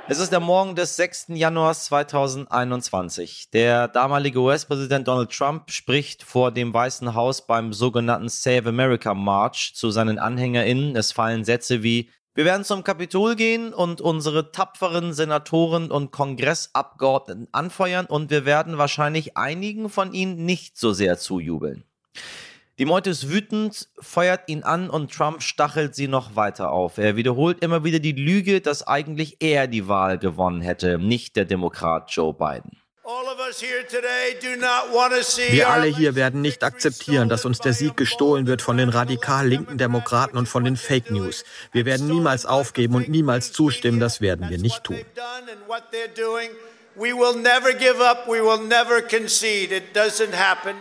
Es 0.08 0.20
ist 0.20 0.30
der 0.30 0.38
Morgen 0.38 0.76
des 0.76 0.94
6. 0.94 1.26
Januar 1.30 1.74
2021. 1.74 3.50
Der 3.50 3.88
damalige 3.88 4.38
US-Präsident 4.38 5.08
Donald 5.08 5.32
Trump 5.32 5.72
spricht 5.72 6.22
vor 6.22 6.52
dem 6.52 6.72
Weißen 6.72 7.14
Haus 7.14 7.44
beim 7.44 7.72
sogenannten 7.72 8.28
Save 8.28 8.68
America 8.68 9.14
March 9.14 9.72
zu 9.74 9.90
seinen 9.90 10.20
AnhängerInnen. 10.20 10.94
Es 10.94 11.10
fallen 11.10 11.44
Sätze 11.44 11.82
wie 11.82 12.08
wir 12.36 12.44
werden 12.44 12.64
zum 12.64 12.84
Kapitol 12.84 13.34
gehen 13.34 13.72
und 13.72 14.02
unsere 14.02 14.52
tapferen 14.52 15.12
Senatoren 15.12 15.90
und 15.90 16.12
Kongressabgeordneten 16.12 17.48
anfeuern 17.50 18.04
und 18.04 18.30
wir 18.30 18.44
werden 18.44 18.76
wahrscheinlich 18.76 19.38
einigen 19.38 19.88
von 19.88 20.12
ihnen 20.12 20.44
nicht 20.44 20.78
so 20.78 20.92
sehr 20.92 21.16
zujubeln. 21.18 21.82
Die 22.78 22.84
Meute 22.84 23.08
ist 23.08 23.30
wütend, 23.30 23.88
feuert 24.00 24.42
ihn 24.48 24.62
an 24.62 24.90
und 24.90 25.10
Trump 25.10 25.42
stachelt 25.42 25.94
sie 25.94 26.08
noch 26.08 26.36
weiter 26.36 26.72
auf. 26.72 26.98
Er 26.98 27.16
wiederholt 27.16 27.64
immer 27.64 27.84
wieder 27.84 28.00
die 28.00 28.12
Lüge, 28.12 28.60
dass 28.60 28.86
eigentlich 28.86 29.38
er 29.40 29.66
die 29.66 29.88
Wahl 29.88 30.18
gewonnen 30.18 30.60
hätte, 30.60 30.98
nicht 30.98 31.36
der 31.36 31.46
Demokrat 31.46 32.10
Joe 32.10 32.34
Biden. 32.34 32.76
Wir 35.48 35.68
alle 35.70 35.86
hier 35.86 36.14
werden 36.16 36.42
nicht 36.42 36.62
akzeptieren, 36.64 37.30
dass 37.30 37.46
uns 37.46 37.60
der 37.60 37.72
Sieg 37.72 37.96
gestohlen 37.96 38.46
wird 38.46 38.60
von 38.60 38.76
den 38.76 38.90
radikal 38.90 39.48
linken 39.48 39.78
Demokraten 39.78 40.36
und 40.36 40.46
von 40.46 40.64
den 40.64 40.76
Fake 40.76 41.10
News. 41.10 41.44
Wir 41.72 41.86
werden 41.86 42.08
niemals 42.08 42.44
aufgeben 42.44 42.94
und 42.96 43.08
niemals 43.08 43.52
zustimmen, 43.52 44.00
das 44.00 44.20
werden 44.20 44.50
wir 44.50 44.58
nicht 44.58 44.84
tun. 44.84 45.00
We 46.98 47.12
will 47.12 47.38
never 47.40 47.74
give 47.74 48.02
up, 48.02 48.26
we 48.26 48.42
will 48.42 48.66
never 48.66 49.02
concede. 49.02 49.76
It 49.76 49.94
doesn't 49.94 50.32
happen. 50.32 50.76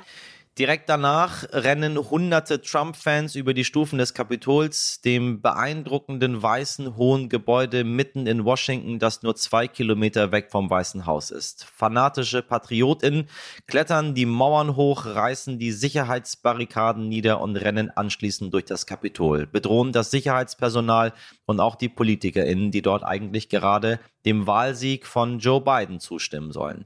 Direkt 0.57 0.87
danach 0.87 1.43
rennen 1.51 1.97
hunderte 1.97 2.61
Trump-Fans 2.61 3.35
über 3.35 3.53
die 3.53 3.65
Stufen 3.65 3.99
des 3.99 4.13
Kapitols, 4.13 5.01
dem 5.01 5.41
beeindruckenden 5.41 6.41
weißen 6.41 6.95
hohen 6.95 7.27
Gebäude 7.27 7.83
mitten 7.83 8.25
in 8.25 8.45
Washington, 8.45 8.97
das 8.97 9.21
nur 9.21 9.35
zwei 9.35 9.67
Kilometer 9.67 10.31
weg 10.31 10.47
vom 10.49 10.69
Weißen 10.69 11.05
Haus 11.05 11.29
ist. 11.29 11.65
Fanatische 11.65 12.41
PatriotInnen 12.41 13.27
klettern 13.67 14.15
die 14.15 14.25
Mauern 14.25 14.77
hoch, 14.77 15.05
reißen 15.05 15.59
die 15.59 15.73
Sicherheitsbarrikaden 15.73 17.09
nieder 17.09 17.41
und 17.41 17.57
rennen 17.57 17.91
anschließend 17.91 18.53
durch 18.53 18.63
das 18.63 18.85
Kapitol, 18.85 19.47
bedrohen 19.47 19.91
das 19.91 20.09
Sicherheitspersonal 20.09 21.11
und 21.47 21.59
auch 21.59 21.75
die 21.75 21.89
PolitikerInnen, 21.89 22.71
die 22.71 22.81
dort 22.81 23.03
eigentlich 23.03 23.49
gerade 23.49 23.99
dem 24.25 24.47
Wahlsieg 24.47 25.05
von 25.05 25.37
Joe 25.37 25.61
Biden 25.61 25.99
zustimmen 25.99 26.51
sollen. 26.51 26.85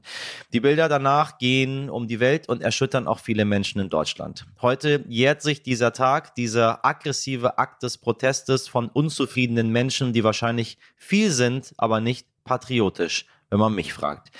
Die 0.52 0.60
Bilder 0.60 0.90
danach 0.90 1.38
gehen 1.38 1.88
um 1.88 2.06
die 2.06 2.20
Welt 2.20 2.50
und 2.50 2.60
erschüttern 2.60 3.06
auch 3.06 3.20
viele 3.20 3.46
Menschen 3.46 3.59
in 3.64 3.88
Deutschland. 3.88 4.46
Heute 4.62 5.04
jährt 5.08 5.42
sich 5.42 5.62
dieser 5.62 5.92
Tag, 5.92 6.34
dieser 6.34 6.84
aggressive 6.84 7.58
Akt 7.58 7.82
des 7.82 7.98
Protestes 7.98 8.68
von 8.68 8.88
unzufriedenen 8.88 9.70
Menschen, 9.70 10.12
die 10.12 10.24
wahrscheinlich 10.24 10.78
viel 10.96 11.30
sind, 11.30 11.74
aber 11.76 12.00
nicht 12.00 12.26
patriotisch, 12.44 13.26
wenn 13.50 13.60
man 13.60 13.74
mich 13.74 13.92
fragt. 13.92 14.30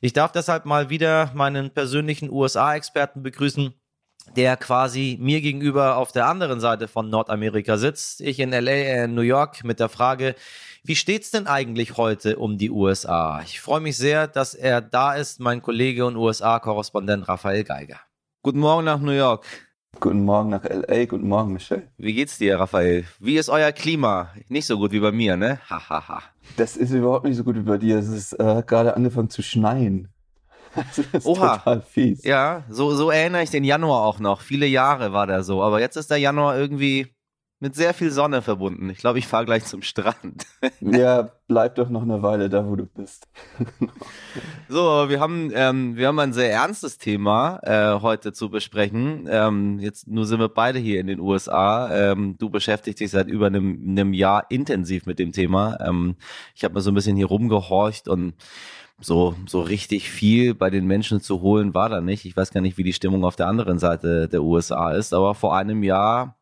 Ich 0.00 0.12
darf 0.12 0.32
deshalb 0.32 0.66
mal 0.66 0.90
wieder 0.90 1.30
meinen 1.34 1.70
persönlichen 1.70 2.30
USA-Experten 2.30 3.22
begrüßen, 3.22 3.72
der 4.34 4.56
quasi 4.56 5.16
mir 5.20 5.40
gegenüber 5.40 5.96
auf 5.96 6.12
der 6.12 6.26
anderen 6.26 6.60
Seite 6.60 6.88
von 6.88 7.08
Nordamerika 7.08 7.78
sitzt. 7.78 8.20
Ich 8.20 8.40
in 8.40 8.50
LA, 8.50 9.04
in 9.04 9.14
New 9.14 9.22
York 9.22 9.64
mit 9.64 9.80
der 9.80 9.88
Frage, 9.88 10.34
wie 10.82 10.96
steht's 10.96 11.30
denn 11.30 11.46
eigentlich 11.46 11.96
heute 11.96 12.36
um 12.36 12.58
die 12.58 12.70
USA? 12.70 13.40
Ich 13.44 13.60
freue 13.60 13.80
mich 13.80 13.96
sehr, 13.96 14.28
dass 14.28 14.54
er 14.54 14.80
da 14.80 15.14
ist, 15.14 15.40
mein 15.40 15.62
Kollege 15.62 16.06
und 16.06 16.16
USA-Korrespondent 16.16 17.26
Raphael 17.28 17.64
Geiger. 17.64 18.00
Guten 18.46 18.60
Morgen 18.60 18.84
nach 18.84 19.00
New 19.00 19.10
York. 19.10 19.44
Guten 19.98 20.24
Morgen 20.24 20.50
nach 20.50 20.62
LA, 20.62 21.06
guten 21.06 21.26
Morgen, 21.26 21.52
Michelle. 21.54 21.88
Wie 21.98 22.14
geht's 22.14 22.38
dir, 22.38 22.60
Raphael? 22.60 23.04
Wie 23.18 23.38
ist 23.38 23.48
euer 23.48 23.72
Klima? 23.72 24.30
Nicht 24.48 24.66
so 24.68 24.78
gut 24.78 24.92
wie 24.92 25.00
bei 25.00 25.10
mir, 25.10 25.36
ne? 25.36 25.58
Hahaha. 25.68 25.88
Ha, 25.88 26.08
ha. 26.08 26.22
Das 26.56 26.76
ist 26.76 26.92
überhaupt 26.92 27.24
nicht 27.24 27.34
so 27.34 27.42
gut 27.42 27.56
wie 27.56 27.62
bei 27.62 27.76
dir. 27.76 27.98
Es 27.98 28.06
ist 28.06 28.34
äh, 28.34 28.62
gerade 28.64 28.94
angefangen 28.94 29.30
zu 29.30 29.42
schneien. 29.42 30.10
Das 30.76 30.98
ist 30.98 31.26
Oha. 31.26 31.56
total 31.56 31.80
fies. 31.80 32.22
Ja, 32.22 32.62
so, 32.70 32.94
so 32.94 33.10
erinnere 33.10 33.42
ich 33.42 33.50
den 33.50 33.64
Januar 33.64 34.02
auch 34.02 34.20
noch. 34.20 34.42
Viele 34.42 34.66
Jahre 34.66 35.12
war 35.12 35.26
der 35.26 35.42
so. 35.42 35.60
Aber 35.60 35.80
jetzt 35.80 35.96
ist 35.96 36.12
der 36.12 36.18
Januar 36.18 36.56
irgendwie 36.56 37.15
mit 37.66 37.74
sehr 37.74 37.94
viel 37.94 38.12
Sonne 38.12 38.42
verbunden. 38.42 38.90
Ich 38.90 38.98
glaube, 38.98 39.18
ich 39.18 39.26
fahre 39.26 39.44
gleich 39.44 39.64
zum 39.64 39.82
Strand. 39.82 40.46
ja, 40.80 41.32
bleib 41.48 41.74
doch 41.74 41.88
noch 41.88 42.02
eine 42.02 42.22
Weile 42.22 42.48
da, 42.48 42.64
wo 42.64 42.76
du 42.76 42.86
bist. 42.86 43.26
so, 44.68 45.08
wir 45.08 45.18
haben, 45.18 45.50
ähm, 45.52 45.96
wir 45.96 46.06
haben 46.06 46.18
ein 46.20 46.32
sehr 46.32 46.52
ernstes 46.52 46.96
Thema 46.96 47.58
äh, 47.64 48.00
heute 48.00 48.32
zu 48.32 48.50
besprechen. 48.50 49.26
Ähm, 49.28 49.80
jetzt 49.80 50.06
nur 50.06 50.26
sind 50.26 50.38
wir 50.38 50.48
beide 50.48 50.78
hier 50.78 51.00
in 51.00 51.08
den 51.08 51.18
USA. 51.18 51.90
Ähm, 51.92 52.36
du 52.38 52.50
beschäftigst 52.50 53.00
dich 53.00 53.10
seit 53.10 53.26
über 53.26 53.46
einem, 53.46 53.82
einem 53.84 54.12
Jahr 54.12 54.46
intensiv 54.48 55.06
mit 55.06 55.18
dem 55.18 55.32
Thema. 55.32 55.76
Ähm, 55.80 56.14
ich 56.54 56.62
habe 56.62 56.74
mal 56.74 56.82
so 56.82 56.92
ein 56.92 56.94
bisschen 56.94 57.16
hier 57.16 57.26
rumgehorcht 57.26 58.06
und 58.06 58.34
so, 59.00 59.34
so 59.48 59.60
richtig 59.60 60.08
viel 60.08 60.54
bei 60.54 60.70
den 60.70 60.86
Menschen 60.86 61.20
zu 61.20 61.40
holen 61.40 61.74
war 61.74 61.88
da 61.88 62.00
nicht. 62.00 62.26
Ich 62.26 62.36
weiß 62.36 62.52
gar 62.52 62.60
nicht, 62.60 62.78
wie 62.78 62.84
die 62.84 62.92
Stimmung 62.92 63.24
auf 63.24 63.34
der 63.34 63.48
anderen 63.48 63.80
Seite 63.80 64.28
der 64.28 64.44
USA 64.44 64.92
ist, 64.92 65.12
aber 65.12 65.34
vor 65.34 65.56
einem 65.56 65.82
Jahr 65.82 66.35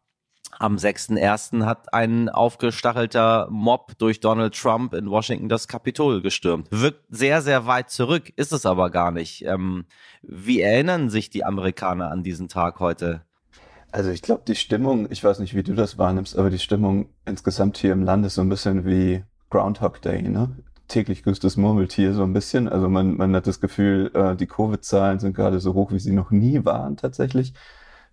am 0.59 0.77
6.1. 0.77 1.65
hat 1.65 1.93
ein 1.93 2.29
aufgestachelter 2.29 3.49
Mob 3.51 3.99
durch 3.99 4.21
Donald 4.21 4.55
Trump 4.55 4.95
in 4.95 5.11
Washington 5.11 5.49
das 5.49 5.69
Kapitol 5.69 6.23
gestürmt. 6.23 6.69
Wirkt 6.71 7.05
sehr, 7.11 7.43
sehr 7.43 7.67
weit 7.67 7.91
zurück, 7.91 8.33
ist 8.37 8.53
es 8.53 8.67
aber 8.67 8.91
gar 8.91 9.11
nicht. 9.11 9.45
Ähm, 9.45 9.85
wie 10.23 10.61
erinnern 10.61 11.11
sich 11.11 11.31
die 11.31 11.45
Amerikaner 11.45 12.11
an 12.11 12.23
diesen 12.23 12.49
Tag 12.49 12.81
heute? 12.81 13.23
Also 13.93 14.11
ich 14.11 14.23
glaube, 14.23 14.43
die 14.47 14.57
Stimmung, 14.57 15.11
ich 15.11 15.23
weiß 15.23 15.39
nicht, 15.39 15.55
wie 15.55 15.63
du 15.63 15.75
das 15.75 15.99
wahrnimmst, 15.99 16.37
aber 16.37 16.51
die 16.51 16.59
Stimmung 16.59 17.11
insgesamt 17.27 17.79
hier 17.79 17.93
im 17.93 18.03
Land 18.03 18.27
ist 18.27 18.35
so 18.35 18.41
ein 18.41 18.49
bisschen 18.49 18.85
wie 18.85 19.23
Groundhog 19.51 20.03
Day, 20.03 20.23
ne? 20.23 20.51
täglich 20.89 21.23
grüßt 21.23 21.43
das 21.43 21.57
Murmeltier 21.57 22.13
so 22.15 22.23
ein 22.23 22.33
bisschen. 22.33 22.69
Also 22.69 22.89
man, 22.89 23.17
man 23.17 23.35
hat 23.35 23.47
das 23.47 23.61
Gefühl, 23.61 24.11
äh, 24.15 24.37
die 24.37 24.47
Covid-Zahlen 24.47 25.19
sind 25.19 25.35
gerade 25.35 25.61
so 25.61 25.75
hoch, 25.75 25.93
wie 25.93 25.99
sie 25.99 26.13
noch 26.13 26.31
nie 26.31 26.65
waren 26.65 26.97
tatsächlich. 26.97 27.55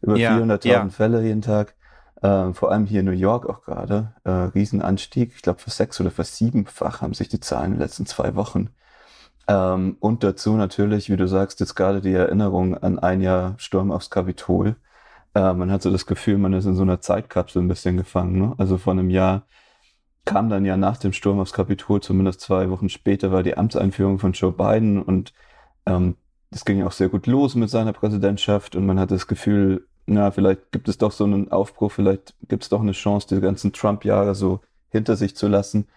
Über 0.02 0.18
ja, 0.18 0.36
400.000 0.36 0.68
ja. 0.68 0.90
Fälle 0.90 1.22
jeden 1.24 1.42
Tag. 1.42 1.76
Äh, 2.22 2.54
vor 2.54 2.72
allem 2.72 2.86
hier 2.86 3.02
in 3.02 3.08
New 3.08 3.12
York 3.12 3.50
auch 3.50 3.64
gerade. 3.64 4.14
Äh, 4.24 4.32
Riesenanstieg. 4.32 5.34
Ich 5.36 5.42
glaube, 5.42 5.60
für 5.60 5.72
sechs 5.72 6.00
oder 6.00 6.12
für 6.12 6.24
siebenfach 6.24 7.02
haben 7.02 7.14
sich 7.14 7.30
die 7.30 7.40
Zahlen 7.40 7.66
in 7.66 7.72
den 7.74 7.82
letzten 7.82 8.06
zwei 8.06 8.36
Wochen. 8.36 8.70
Ähm, 9.48 9.98
und 10.00 10.24
dazu 10.24 10.54
natürlich, 10.54 11.10
wie 11.10 11.18
du 11.18 11.28
sagst, 11.28 11.60
jetzt 11.60 11.76
gerade 11.76 12.02
die 12.02 12.14
Erinnerung 12.14 12.78
an 12.78 13.00
ein 13.00 13.22
Jahr 13.22 13.56
Sturm 13.58 13.92
aufs 13.92 14.10
Kapitol. 14.10 14.76
Äh, 15.34 15.54
man 15.54 15.72
hat 15.72 15.82
so 15.82 15.92
das 15.92 16.06
Gefühl, 16.06 16.38
man 16.38 16.54
ist 16.54 16.66
in 16.66 16.76
so 16.76 16.84
einer 16.84 17.02
Zeitkapsel 17.02 17.62
ein 17.62 17.68
bisschen 17.68 17.98
gefangen. 17.98 18.40
Ne? 18.40 18.56
Also 18.58 18.78
vor 18.78 18.94
einem 18.94 19.10
Jahr 19.10 19.44
kam 20.26 20.50
dann 20.50 20.66
ja 20.66 20.78
nach 20.78 20.98
dem 20.98 21.14
Sturm 21.14 21.40
aufs 21.40 21.54
Kapitol, 21.54 22.02
zumindest 22.02 22.42
zwei 22.42 22.70
Wochen 22.70 22.90
später, 22.90 23.32
war 23.32 23.44
die 23.44 23.58
Amtseinführung 23.58 24.20
von 24.20 24.34
Joe 24.34 24.52
Biden 24.52 25.02
und 25.02 25.34
ähm, 25.86 26.16
das 26.52 26.66
ging 26.66 26.80
ja 26.80 26.86
auch 26.86 26.92
sehr 26.92 27.10
gut 27.10 27.28
los 27.28 27.56
mit 27.56 27.70
seiner 27.70 27.94
Präsidentschaft 27.94 28.76
und 28.76 28.86
man 28.86 29.00
hat 29.00 29.12
das 29.12 29.28
Gefühl, 29.28 29.88
na, 30.12 30.32
vielleicht 30.32 30.72
gibt 30.72 30.90
es 30.90 30.98
doch 30.98 31.12
so 31.12 31.24
einen 31.24 31.52
Aufbruch, 31.52 31.92
vielleicht 31.92 32.36
gibt 32.48 32.64
es 32.64 32.70
doch 32.70 32.82
eine 32.82 32.92
Chance, 32.92 33.28
die 33.30 33.42
ganzen 33.42 33.74
Trump-Jahre 33.74 34.36
so 34.36 34.60
hinter 34.90 35.16
sich 35.16 35.36
zu 35.36 35.48
lassen. 35.48 35.88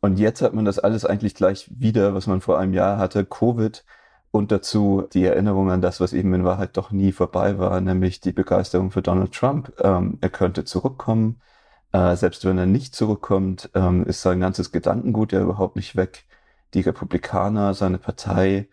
Und 0.00 0.18
jetzt 0.18 0.42
hat 0.42 0.52
man 0.54 0.64
das 0.66 0.78
alles 0.78 1.04
eigentlich 1.04 1.34
gleich 1.34 1.70
wieder, 1.70 2.14
was 2.14 2.26
man 2.26 2.40
vor 2.42 2.58
einem 2.58 2.74
Jahr 2.74 2.98
hatte, 2.98 3.24
Covid 3.24 3.84
und 4.30 4.52
dazu 4.52 5.08
die 5.14 5.24
Erinnerung 5.24 5.70
an 5.70 5.80
das, 5.80 6.00
was 6.00 6.12
eben 6.12 6.34
in 6.34 6.44
Wahrheit 6.44 6.76
doch 6.76 6.90
nie 6.90 7.12
vorbei 7.12 7.58
war, 7.58 7.80
nämlich 7.80 8.20
die 8.20 8.32
Begeisterung 8.32 8.90
für 8.90 9.00
Donald 9.00 9.32
Trump. 9.32 9.72
Ähm, 9.80 10.18
er 10.20 10.28
könnte 10.28 10.64
zurückkommen. 10.64 11.40
Äh, 11.92 12.16
selbst 12.16 12.44
wenn 12.44 12.58
er 12.58 12.66
nicht 12.66 12.94
zurückkommt, 12.94 13.70
ähm, 13.74 14.04
ist 14.04 14.22
sein 14.22 14.40
ganzes 14.40 14.72
Gedankengut 14.72 15.32
ja 15.32 15.40
überhaupt 15.40 15.76
nicht 15.76 15.96
weg. 15.96 16.24
Die 16.74 16.80
Republikaner, 16.80 17.74
seine 17.74 17.98
Partei, 17.98 18.68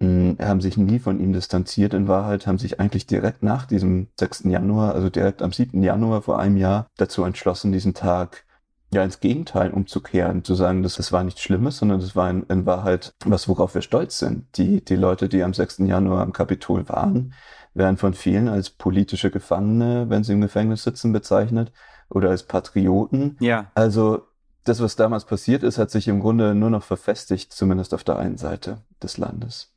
haben 0.00 0.60
sich 0.60 0.76
nie 0.76 0.98
von 0.98 1.20
ihm 1.20 1.32
distanziert 1.32 1.94
in 1.94 2.06
Wahrheit, 2.06 2.46
haben 2.46 2.58
sich 2.58 2.80
eigentlich 2.80 3.06
direkt 3.06 3.42
nach 3.42 3.64
diesem 3.64 4.08
6. 4.18 4.44
Januar, 4.44 4.94
also 4.94 5.08
direkt 5.08 5.40
am 5.40 5.52
7. 5.52 5.82
Januar 5.82 6.22
vor 6.22 6.38
einem 6.38 6.58
Jahr, 6.58 6.86
dazu 6.96 7.24
entschlossen, 7.24 7.72
diesen 7.72 7.94
Tag 7.94 8.44
ja 8.92 9.02
ins 9.02 9.20
Gegenteil 9.20 9.70
umzukehren, 9.70 10.44
zu 10.44 10.54
sagen, 10.54 10.82
dass 10.82 10.96
das 10.96 11.12
war 11.12 11.24
nichts 11.24 11.40
Schlimmes, 11.40 11.78
sondern 11.78 12.00
das 12.00 12.14
war 12.14 12.30
in, 12.30 12.42
in, 12.44 12.66
Wahrheit 12.66 13.14
was, 13.24 13.48
worauf 13.48 13.74
wir 13.74 13.82
stolz 13.82 14.18
sind. 14.18 14.56
Die, 14.58 14.84
die 14.84 14.96
Leute, 14.96 15.28
die 15.28 15.42
am 15.42 15.54
6. 15.54 15.78
Januar 15.78 16.22
am 16.22 16.32
Kapitol 16.32 16.88
waren, 16.88 17.34
werden 17.74 17.96
von 17.96 18.14
vielen 18.14 18.48
als 18.48 18.70
politische 18.70 19.30
Gefangene, 19.30 20.08
wenn 20.08 20.24
sie 20.24 20.32
im 20.32 20.40
Gefängnis 20.40 20.84
sitzen, 20.84 21.12
bezeichnet 21.12 21.72
oder 22.08 22.30
als 22.30 22.44
Patrioten. 22.44 23.36
Ja. 23.40 23.70
Also 23.74 24.22
das, 24.64 24.80
was 24.80 24.96
damals 24.96 25.24
passiert 25.24 25.62
ist, 25.62 25.78
hat 25.78 25.90
sich 25.90 26.08
im 26.08 26.20
Grunde 26.20 26.54
nur 26.54 26.70
noch 26.70 26.82
verfestigt, 26.82 27.52
zumindest 27.52 27.94
auf 27.94 28.04
der 28.04 28.18
einen 28.18 28.36
Seite 28.36 28.82
des 29.02 29.18
Landes. 29.18 29.75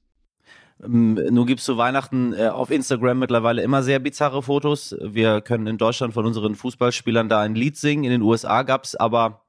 Ähm, 0.84 1.14
nun 1.14 1.46
gibt 1.46 1.60
es 1.60 1.66
zu 1.66 1.78
Weihnachten 1.78 2.34
äh, 2.34 2.48
auf 2.48 2.72
Instagram 2.72 3.20
mittlerweile 3.20 3.62
immer 3.62 3.84
sehr 3.84 4.00
bizarre 4.00 4.44
Fotos. 4.44 4.96
Wir 5.02 5.42
können 5.42 5.68
in 5.68 5.78
Deutschland 5.78 6.14
von 6.14 6.26
unseren 6.26 6.56
Fußballspielern 6.56 7.30
da 7.30 7.42
ein 7.42 7.56
Lied 7.56 7.78
singen. 7.78 8.04
In 8.04 8.12
den 8.12 8.22
USA 8.22 8.64
gab 8.64 8.84
es 8.84 8.96
aber 8.96 9.42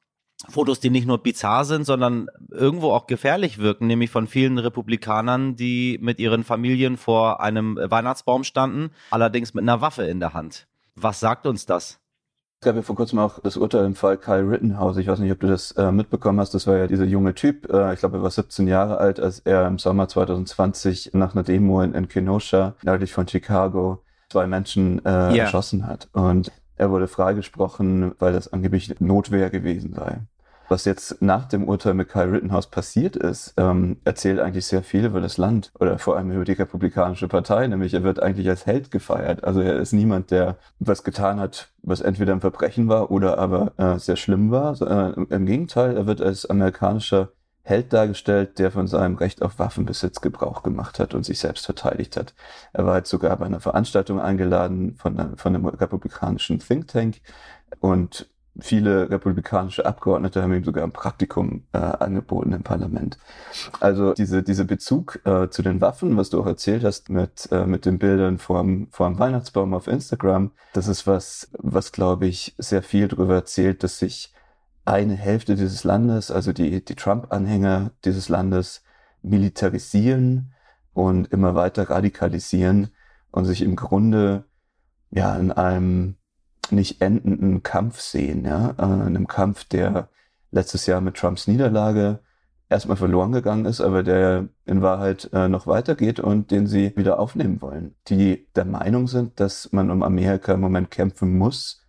Fotos, 0.48 0.80
die 0.80 0.90
nicht 0.90 1.06
nur 1.06 1.18
bizarr 1.18 1.64
sind, 1.64 1.84
sondern 1.84 2.28
irgendwo 2.50 2.92
auch 2.92 3.06
gefährlich 3.06 3.58
wirken, 3.58 3.86
nämlich 3.86 4.10
von 4.10 4.26
vielen 4.26 4.58
Republikanern, 4.58 5.54
die 5.54 5.98
mit 6.00 6.18
ihren 6.18 6.44
Familien 6.44 6.96
vor 6.96 7.40
einem 7.40 7.76
Weihnachtsbaum 7.76 8.44
standen, 8.44 8.90
allerdings 9.10 9.52
mit 9.52 9.62
einer 9.62 9.82
Waffe 9.82 10.04
in 10.04 10.18
der 10.18 10.32
Hand. 10.32 10.66
Was 10.94 11.20
sagt 11.20 11.46
uns 11.46 11.66
das? 11.66 11.99
Es 12.62 12.66
gab 12.66 12.76
ja 12.76 12.82
vor 12.82 12.94
kurzem 12.94 13.18
auch 13.18 13.38
das 13.38 13.56
Urteil 13.56 13.86
im 13.86 13.94
Fall 13.94 14.18
Kyle 14.18 14.46
Rittenhouse. 14.46 14.98
Ich 14.98 15.06
weiß 15.06 15.18
nicht, 15.20 15.32
ob 15.32 15.40
du 15.40 15.46
das 15.46 15.72
äh, 15.72 15.90
mitbekommen 15.90 16.38
hast. 16.40 16.52
Das 16.52 16.66
war 16.66 16.76
ja 16.76 16.86
dieser 16.86 17.06
junge 17.06 17.34
Typ. 17.34 17.72
Äh, 17.72 17.94
ich 17.94 18.00
glaube, 18.00 18.18
er 18.18 18.22
war 18.22 18.30
17 18.30 18.68
Jahre 18.68 18.98
alt, 18.98 19.18
als 19.18 19.38
er 19.38 19.66
im 19.66 19.78
Sommer 19.78 20.08
2020 20.08 21.12
nach 21.14 21.34
einer 21.34 21.42
Demo 21.42 21.80
in, 21.80 21.94
in 21.94 22.08
Kenosha, 22.08 22.74
nördlich 22.82 23.14
von 23.14 23.26
Chicago, 23.26 24.02
zwei 24.28 24.46
Menschen 24.46 25.02
äh, 25.06 25.08
yeah. 25.08 25.36
erschossen 25.36 25.86
hat. 25.86 26.10
Und 26.12 26.52
er 26.76 26.90
wurde 26.90 27.08
freigesprochen, 27.08 28.12
weil 28.18 28.34
das 28.34 28.52
angeblich 28.52 29.00
Notwehr 29.00 29.48
gewesen 29.48 29.94
sei. 29.94 30.18
Was 30.70 30.84
jetzt 30.84 31.20
nach 31.20 31.46
dem 31.46 31.66
Urteil 31.66 31.94
mit 31.94 32.08
Kyle 32.08 32.30
Rittenhouse 32.30 32.68
passiert 32.68 33.16
ist, 33.16 33.54
ähm, 33.56 33.96
erzählt 34.04 34.38
eigentlich 34.38 34.66
sehr 34.66 34.84
viel 34.84 35.04
über 35.04 35.20
das 35.20 35.36
Land 35.36 35.72
oder 35.80 35.98
vor 35.98 36.16
allem 36.16 36.30
über 36.30 36.44
die 36.44 36.52
Republikanische 36.52 37.26
Partei, 37.26 37.66
nämlich 37.66 37.92
er 37.92 38.04
wird 38.04 38.22
eigentlich 38.22 38.48
als 38.48 38.66
Held 38.66 38.92
gefeiert. 38.92 39.42
Also 39.42 39.62
er 39.62 39.80
ist 39.80 39.92
niemand, 39.92 40.30
der 40.30 40.58
was 40.78 41.02
getan 41.02 41.40
hat, 41.40 41.72
was 41.82 42.00
entweder 42.00 42.32
ein 42.32 42.40
Verbrechen 42.40 42.86
war 42.86 43.10
oder 43.10 43.36
aber 43.36 43.72
äh, 43.78 43.98
sehr 43.98 44.14
schlimm 44.14 44.52
war. 44.52 44.80
Äh, 44.80 45.20
Im 45.34 45.44
Gegenteil, 45.44 45.96
er 45.96 46.06
wird 46.06 46.22
als 46.22 46.46
amerikanischer 46.48 47.32
Held 47.62 47.92
dargestellt, 47.92 48.60
der 48.60 48.70
von 48.70 48.86
seinem 48.86 49.16
Recht 49.16 49.42
auf 49.42 49.58
Waffenbesitz 49.58 50.20
Gebrauch 50.20 50.62
gemacht 50.62 51.00
hat 51.00 51.14
und 51.14 51.24
sich 51.24 51.40
selbst 51.40 51.66
verteidigt 51.66 52.16
hat. 52.16 52.32
Er 52.72 52.86
war 52.86 52.98
jetzt 52.98 53.10
sogar 53.10 53.36
bei 53.38 53.46
einer 53.46 53.60
Veranstaltung 53.60 54.20
eingeladen 54.20 54.94
von, 54.94 55.36
von 55.36 55.54
einem 55.56 55.66
republikanischen 55.66 56.60
Think 56.60 56.86
Tank 56.86 57.16
und 57.80 58.29
viele 58.58 59.10
republikanische 59.10 59.86
Abgeordnete 59.86 60.42
haben 60.42 60.52
ihm 60.52 60.64
sogar 60.64 60.84
ein 60.84 60.92
Praktikum 60.92 61.64
äh, 61.72 61.78
angeboten 61.78 62.52
im 62.52 62.62
Parlament. 62.62 63.18
Also 63.78 64.12
diese, 64.12 64.42
diese 64.42 64.64
Bezug 64.64 65.20
äh, 65.24 65.48
zu 65.50 65.62
den 65.62 65.80
Waffen, 65.80 66.16
was 66.16 66.30
du 66.30 66.40
auch 66.40 66.46
erzählt 66.46 66.84
hast 66.84 67.10
mit, 67.10 67.48
äh, 67.52 67.66
mit 67.66 67.86
den 67.86 67.98
Bildern 67.98 68.38
vorm, 68.38 68.88
vorm 68.90 69.18
Weihnachtsbaum 69.18 69.74
auf 69.74 69.86
Instagram, 69.86 70.50
das 70.72 70.88
ist 70.88 71.06
was, 71.06 71.50
was 71.58 71.92
glaube 71.92 72.26
ich 72.26 72.54
sehr 72.58 72.82
viel 72.82 73.08
darüber 73.08 73.34
erzählt, 73.34 73.82
dass 73.84 73.98
sich 73.98 74.34
eine 74.84 75.14
Hälfte 75.14 75.54
dieses 75.54 75.84
Landes, 75.84 76.30
also 76.30 76.52
die, 76.52 76.84
die 76.84 76.96
Trump-Anhänger 76.96 77.92
dieses 78.04 78.28
Landes, 78.28 78.82
militarisieren 79.22 80.52
und 80.92 81.32
immer 81.32 81.54
weiter 81.54 81.88
radikalisieren 81.90 82.90
und 83.30 83.44
sich 83.44 83.62
im 83.62 83.76
Grunde 83.76 84.44
ja 85.10 85.36
in 85.36 85.52
einem 85.52 86.16
nicht 86.72 87.00
endenden 87.00 87.62
Kampf 87.62 88.00
sehen, 88.00 88.44
ja, 88.44 88.74
äh, 88.78 88.82
einem 88.82 89.26
Kampf, 89.26 89.64
der 89.64 90.08
letztes 90.50 90.86
Jahr 90.86 91.00
mit 91.00 91.16
Trumps 91.16 91.46
Niederlage 91.46 92.20
erstmal 92.68 92.96
verloren 92.96 93.32
gegangen 93.32 93.66
ist, 93.66 93.80
aber 93.80 94.02
der 94.02 94.48
in 94.64 94.80
Wahrheit 94.80 95.28
äh, 95.32 95.48
noch 95.48 95.66
weitergeht 95.66 96.20
und 96.20 96.50
den 96.50 96.66
sie 96.66 96.96
wieder 96.96 97.18
aufnehmen 97.18 97.60
wollen. 97.60 97.94
Die 98.08 98.46
der 98.54 98.64
Meinung 98.64 99.08
sind, 99.08 99.40
dass 99.40 99.72
man 99.72 99.90
um 99.90 100.02
Amerika 100.02 100.54
im 100.54 100.60
Moment 100.60 100.90
kämpfen 100.90 101.36
muss, 101.36 101.82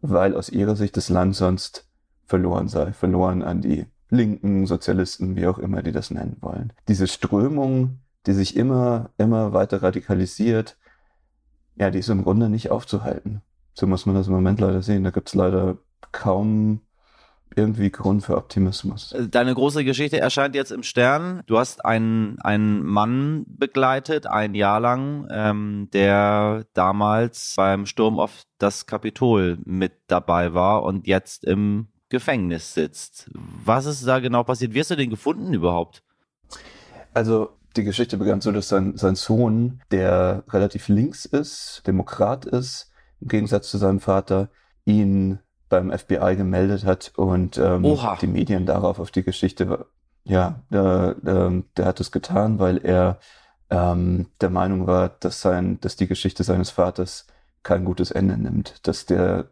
weil 0.00 0.34
aus 0.34 0.48
ihrer 0.48 0.76
Sicht 0.76 0.96
das 0.96 1.08
Land 1.08 1.36
sonst 1.36 1.88
verloren 2.26 2.68
sei, 2.68 2.92
verloren 2.92 3.42
an 3.42 3.62
die 3.62 3.86
Linken, 4.10 4.66
Sozialisten, 4.66 5.36
wie 5.36 5.46
auch 5.46 5.58
immer 5.58 5.82
die 5.82 5.92
das 5.92 6.10
nennen 6.10 6.36
wollen. 6.40 6.72
Diese 6.88 7.06
Strömung, 7.06 8.00
die 8.26 8.32
sich 8.32 8.56
immer, 8.56 9.10
immer 9.18 9.52
weiter 9.52 9.82
radikalisiert, 9.82 10.76
ja, 11.76 11.90
die 11.90 11.98
ist 12.00 12.08
im 12.08 12.22
Grunde 12.22 12.48
nicht 12.48 12.70
aufzuhalten. 12.70 13.42
So 13.74 13.86
muss 13.86 14.06
man 14.06 14.14
das 14.14 14.28
im 14.28 14.32
Moment 14.32 14.60
leider 14.60 14.82
sehen. 14.82 15.04
Da 15.04 15.10
gibt 15.10 15.28
es 15.28 15.34
leider 15.34 15.76
kaum 16.12 16.80
irgendwie 17.56 17.90
Grund 17.90 18.24
für 18.24 18.36
Optimismus. 18.36 19.14
Deine 19.30 19.54
große 19.54 19.84
Geschichte 19.84 20.18
erscheint 20.18 20.54
jetzt 20.54 20.72
im 20.72 20.82
Stern. 20.82 21.42
Du 21.46 21.58
hast 21.58 21.84
einen, 21.84 22.40
einen 22.40 22.84
Mann 22.84 23.44
begleitet, 23.46 24.26
ein 24.26 24.54
Jahr 24.54 24.80
lang, 24.80 25.28
ähm, 25.30 25.88
der 25.92 26.64
damals 26.74 27.54
beim 27.56 27.86
Sturm 27.86 28.18
auf 28.18 28.42
das 28.58 28.86
Kapitol 28.86 29.58
mit 29.64 29.92
dabei 30.08 30.54
war 30.54 30.82
und 30.82 31.06
jetzt 31.06 31.44
im 31.44 31.88
Gefängnis 32.08 32.74
sitzt. 32.74 33.30
Was 33.32 33.86
ist 33.86 34.06
da 34.06 34.18
genau 34.20 34.42
passiert? 34.44 34.74
Wie 34.74 34.80
hast 34.80 34.90
du 34.90 34.96
den 34.96 35.10
gefunden 35.10 35.54
überhaupt? 35.54 36.02
Also 37.12 37.50
die 37.76 37.84
Geschichte 37.84 38.16
begann 38.16 38.40
so, 38.40 38.52
dass 38.52 38.68
sein, 38.68 38.96
sein 38.96 39.14
Sohn, 39.14 39.80
der 39.90 40.44
relativ 40.48 40.88
links 40.88 41.24
ist, 41.24 41.82
Demokrat 41.86 42.44
ist, 42.44 42.90
im 43.24 43.28
Gegensatz 43.28 43.70
zu 43.70 43.78
seinem 43.78 44.00
Vater, 44.00 44.48
ihn 44.84 45.38
beim 45.70 45.90
FBI 45.90 46.36
gemeldet 46.36 46.84
hat 46.84 47.12
und 47.16 47.58
ähm, 47.58 47.84
die 48.20 48.26
Medien 48.26 48.66
darauf 48.66 49.00
auf 49.00 49.10
die 49.10 49.24
Geschichte, 49.24 49.86
ja, 50.24 50.60
der, 50.70 51.14
der, 51.14 51.62
der 51.76 51.84
hat 51.86 52.00
es 52.00 52.12
getan, 52.12 52.58
weil 52.58 52.78
er 52.78 53.18
ähm, 53.70 54.26
der 54.42 54.50
Meinung 54.50 54.86
war, 54.86 55.08
dass 55.08 55.40
sein, 55.40 55.80
dass 55.80 55.96
die 55.96 56.06
Geschichte 56.06 56.44
seines 56.44 56.70
Vaters 56.70 57.26
kein 57.62 57.86
gutes 57.86 58.10
Ende 58.10 58.36
nimmt, 58.36 58.86
dass 58.86 59.06
der 59.06 59.48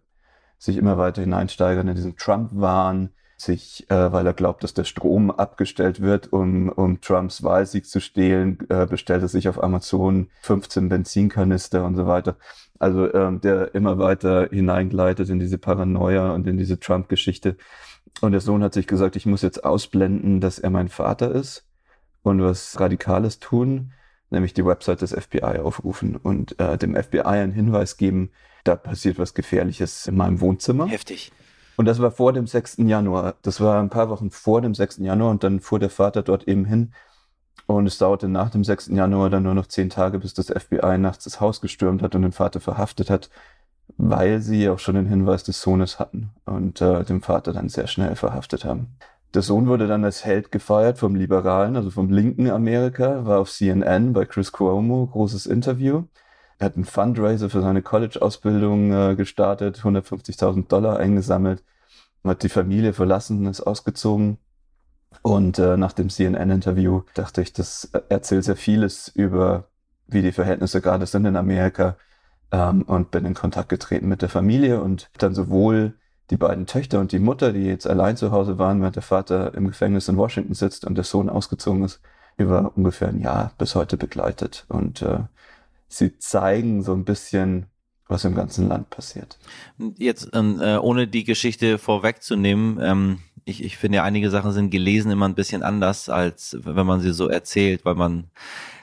sich 0.58 0.76
immer 0.76 0.98
weiter 0.98 1.22
hineinsteigert 1.22 1.88
in 1.88 1.94
diesen 1.94 2.16
Trump-Wahn, 2.16 3.10
sich, 3.42 3.88
äh, 3.90 4.12
weil 4.12 4.26
er 4.26 4.32
glaubt, 4.32 4.64
dass 4.64 4.74
der 4.74 4.84
Strom 4.84 5.30
abgestellt 5.30 6.00
wird, 6.00 6.32
um, 6.32 6.68
um 6.68 7.00
Trumps 7.00 7.42
Wahlsieg 7.42 7.86
zu 7.86 8.00
stehlen, 8.00 8.58
äh, 8.68 8.86
bestellt 8.86 9.22
er 9.22 9.28
sich 9.28 9.48
auf 9.48 9.62
Amazon 9.62 10.28
15 10.42 10.88
Benzinkanister 10.88 11.84
und 11.84 11.96
so 11.96 12.06
weiter. 12.06 12.36
Also 12.78 13.12
ähm, 13.14 13.40
der 13.40 13.74
immer 13.74 13.98
weiter 13.98 14.48
hineingleitet 14.50 15.28
in 15.28 15.38
diese 15.38 15.58
Paranoia 15.58 16.32
und 16.32 16.46
in 16.46 16.56
diese 16.56 16.80
Trump-Geschichte. 16.80 17.56
Und 18.20 18.32
der 18.32 18.40
Sohn 18.40 18.62
hat 18.62 18.74
sich 18.74 18.86
gesagt, 18.86 19.16
ich 19.16 19.26
muss 19.26 19.42
jetzt 19.42 19.64
ausblenden, 19.64 20.40
dass 20.40 20.58
er 20.58 20.70
mein 20.70 20.88
Vater 20.88 21.32
ist 21.32 21.64
und 22.22 22.42
was 22.42 22.78
Radikales 22.80 23.38
tun, 23.38 23.92
nämlich 24.30 24.54
die 24.54 24.64
Website 24.64 25.02
des 25.02 25.12
FBI 25.12 25.58
aufrufen 25.60 26.16
und 26.16 26.58
äh, 26.58 26.76
dem 26.78 26.94
FBI 26.94 27.20
einen 27.20 27.52
Hinweis 27.52 27.96
geben, 27.96 28.30
da 28.64 28.76
passiert 28.76 29.18
was 29.18 29.34
Gefährliches 29.34 30.06
in 30.06 30.16
meinem 30.16 30.40
Wohnzimmer. 30.40 30.86
Heftig. 30.86 31.32
Und 31.82 31.86
das 31.86 32.00
war 32.00 32.12
vor 32.12 32.32
dem 32.32 32.46
6. 32.46 32.76
Januar. 32.86 33.34
Das 33.42 33.60
war 33.60 33.82
ein 33.82 33.90
paar 33.90 34.08
Wochen 34.08 34.30
vor 34.30 34.60
dem 34.60 34.72
6. 34.72 34.98
Januar 34.98 35.32
und 35.32 35.42
dann 35.42 35.58
fuhr 35.58 35.80
der 35.80 35.90
Vater 35.90 36.22
dort 36.22 36.46
eben 36.46 36.64
hin 36.64 36.92
und 37.66 37.88
es 37.88 37.98
dauerte 37.98 38.28
nach 38.28 38.50
dem 38.50 38.62
6. 38.62 38.90
Januar 38.92 39.30
dann 39.30 39.42
nur 39.42 39.54
noch 39.54 39.66
zehn 39.66 39.90
Tage, 39.90 40.20
bis 40.20 40.32
das 40.32 40.46
FBI 40.46 40.96
nachts 40.98 41.24
das 41.24 41.40
Haus 41.40 41.60
gestürmt 41.60 42.00
hat 42.00 42.14
und 42.14 42.22
den 42.22 42.30
Vater 42.30 42.60
verhaftet 42.60 43.10
hat, 43.10 43.30
weil 43.96 44.40
sie 44.40 44.68
auch 44.68 44.78
schon 44.78 44.94
den 44.94 45.08
Hinweis 45.08 45.42
des 45.42 45.60
Sohnes 45.60 45.98
hatten 45.98 46.30
und 46.44 46.80
äh, 46.80 47.02
den 47.02 47.20
Vater 47.20 47.52
dann 47.52 47.68
sehr 47.68 47.88
schnell 47.88 48.14
verhaftet 48.14 48.64
haben. 48.64 48.94
Der 49.34 49.42
Sohn 49.42 49.66
wurde 49.66 49.88
dann 49.88 50.04
als 50.04 50.24
Held 50.24 50.52
gefeiert 50.52 50.98
vom 50.98 51.16
Liberalen, 51.16 51.74
also 51.74 51.90
vom 51.90 52.10
linken 52.10 52.48
Amerika, 52.48 53.26
war 53.26 53.40
auf 53.40 53.50
CNN 53.50 54.12
bei 54.12 54.24
Chris 54.24 54.52
Cuomo, 54.52 55.08
großes 55.08 55.46
Interview. 55.46 56.04
Er 56.60 56.66
hat 56.66 56.76
einen 56.76 56.84
Fundraiser 56.84 57.50
für 57.50 57.60
seine 57.60 57.82
College-Ausbildung 57.82 58.92
äh, 58.92 59.16
gestartet, 59.16 59.80
150.000 59.80 60.68
Dollar 60.68 60.96
eingesammelt, 60.98 61.64
hat 62.24 62.42
die 62.42 62.48
Familie 62.48 62.92
verlassen, 62.92 63.46
ist 63.46 63.60
ausgezogen 63.60 64.38
und 65.20 65.58
äh, 65.58 65.76
nach 65.76 65.92
dem 65.92 66.08
CNN-Interview 66.08 67.02
dachte 67.14 67.42
ich, 67.42 67.52
das 67.52 67.90
erzählt 68.08 68.44
sehr 68.44 68.56
vieles 68.56 69.08
über, 69.08 69.68
wie 70.06 70.22
die 70.22 70.32
Verhältnisse 70.32 70.80
gerade 70.80 71.06
sind 71.06 71.26
in 71.26 71.36
Amerika 71.36 71.96
ähm, 72.50 72.82
und 72.82 73.10
bin 73.10 73.26
in 73.26 73.34
Kontakt 73.34 73.68
getreten 73.68 74.08
mit 74.08 74.22
der 74.22 74.28
Familie 74.28 74.80
und 74.80 75.10
dann 75.18 75.34
sowohl 75.34 75.94
die 76.30 76.36
beiden 76.36 76.66
Töchter 76.66 77.00
und 77.00 77.12
die 77.12 77.18
Mutter, 77.18 77.52
die 77.52 77.64
jetzt 77.64 77.86
allein 77.86 78.16
zu 78.16 78.30
Hause 78.30 78.58
waren, 78.58 78.80
während 78.80 78.96
der 78.96 79.02
Vater 79.02 79.54
im 79.54 79.66
Gefängnis 79.66 80.08
in 80.08 80.16
Washington 80.16 80.54
sitzt 80.54 80.84
und 80.86 80.94
der 80.94 81.04
Sohn 81.04 81.28
ausgezogen 81.28 81.84
ist, 81.84 82.00
über 82.38 82.72
ungefähr 82.74 83.08
ein 83.08 83.20
Jahr 83.20 83.52
bis 83.58 83.74
heute 83.74 83.96
begleitet. 83.96 84.64
Und 84.68 85.02
äh, 85.02 85.20
sie 85.88 86.18
zeigen 86.18 86.82
so 86.82 86.94
ein 86.94 87.04
bisschen, 87.04 87.66
was 88.12 88.24
im 88.24 88.34
ganzen 88.34 88.68
Land 88.68 88.90
passiert. 88.90 89.38
Jetzt, 89.98 90.30
ähm, 90.34 90.60
äh, 90.60 90.76
ohne 90.76 91.08
die 91.08 91.24
Geschichte 91.24 91.78
vorwegzunehmen, 91.78 92.78
ähm, 92.80 93.18
ich, 93.44 93.64
ich 93.64 93.76
finde 93.76 93.96
ja, 93.96 94.04
einige 94.04 94.30
Sachen 94.30 94.52
sind 94.52 94.70
gelesen 94.70 95.10
immer 95.10 95.28
ein 95.28 95.34
bisschen 95.34 95.62
anders, 95.62 96.08
als 96.08 96.56
wenn 96.62 96.86
man 96.86 97.00
sie 97.00 97.12
so 97.12 97.28
erzählt, 97.28 97.84
weil 97.84 97.96
man 97.96 98.30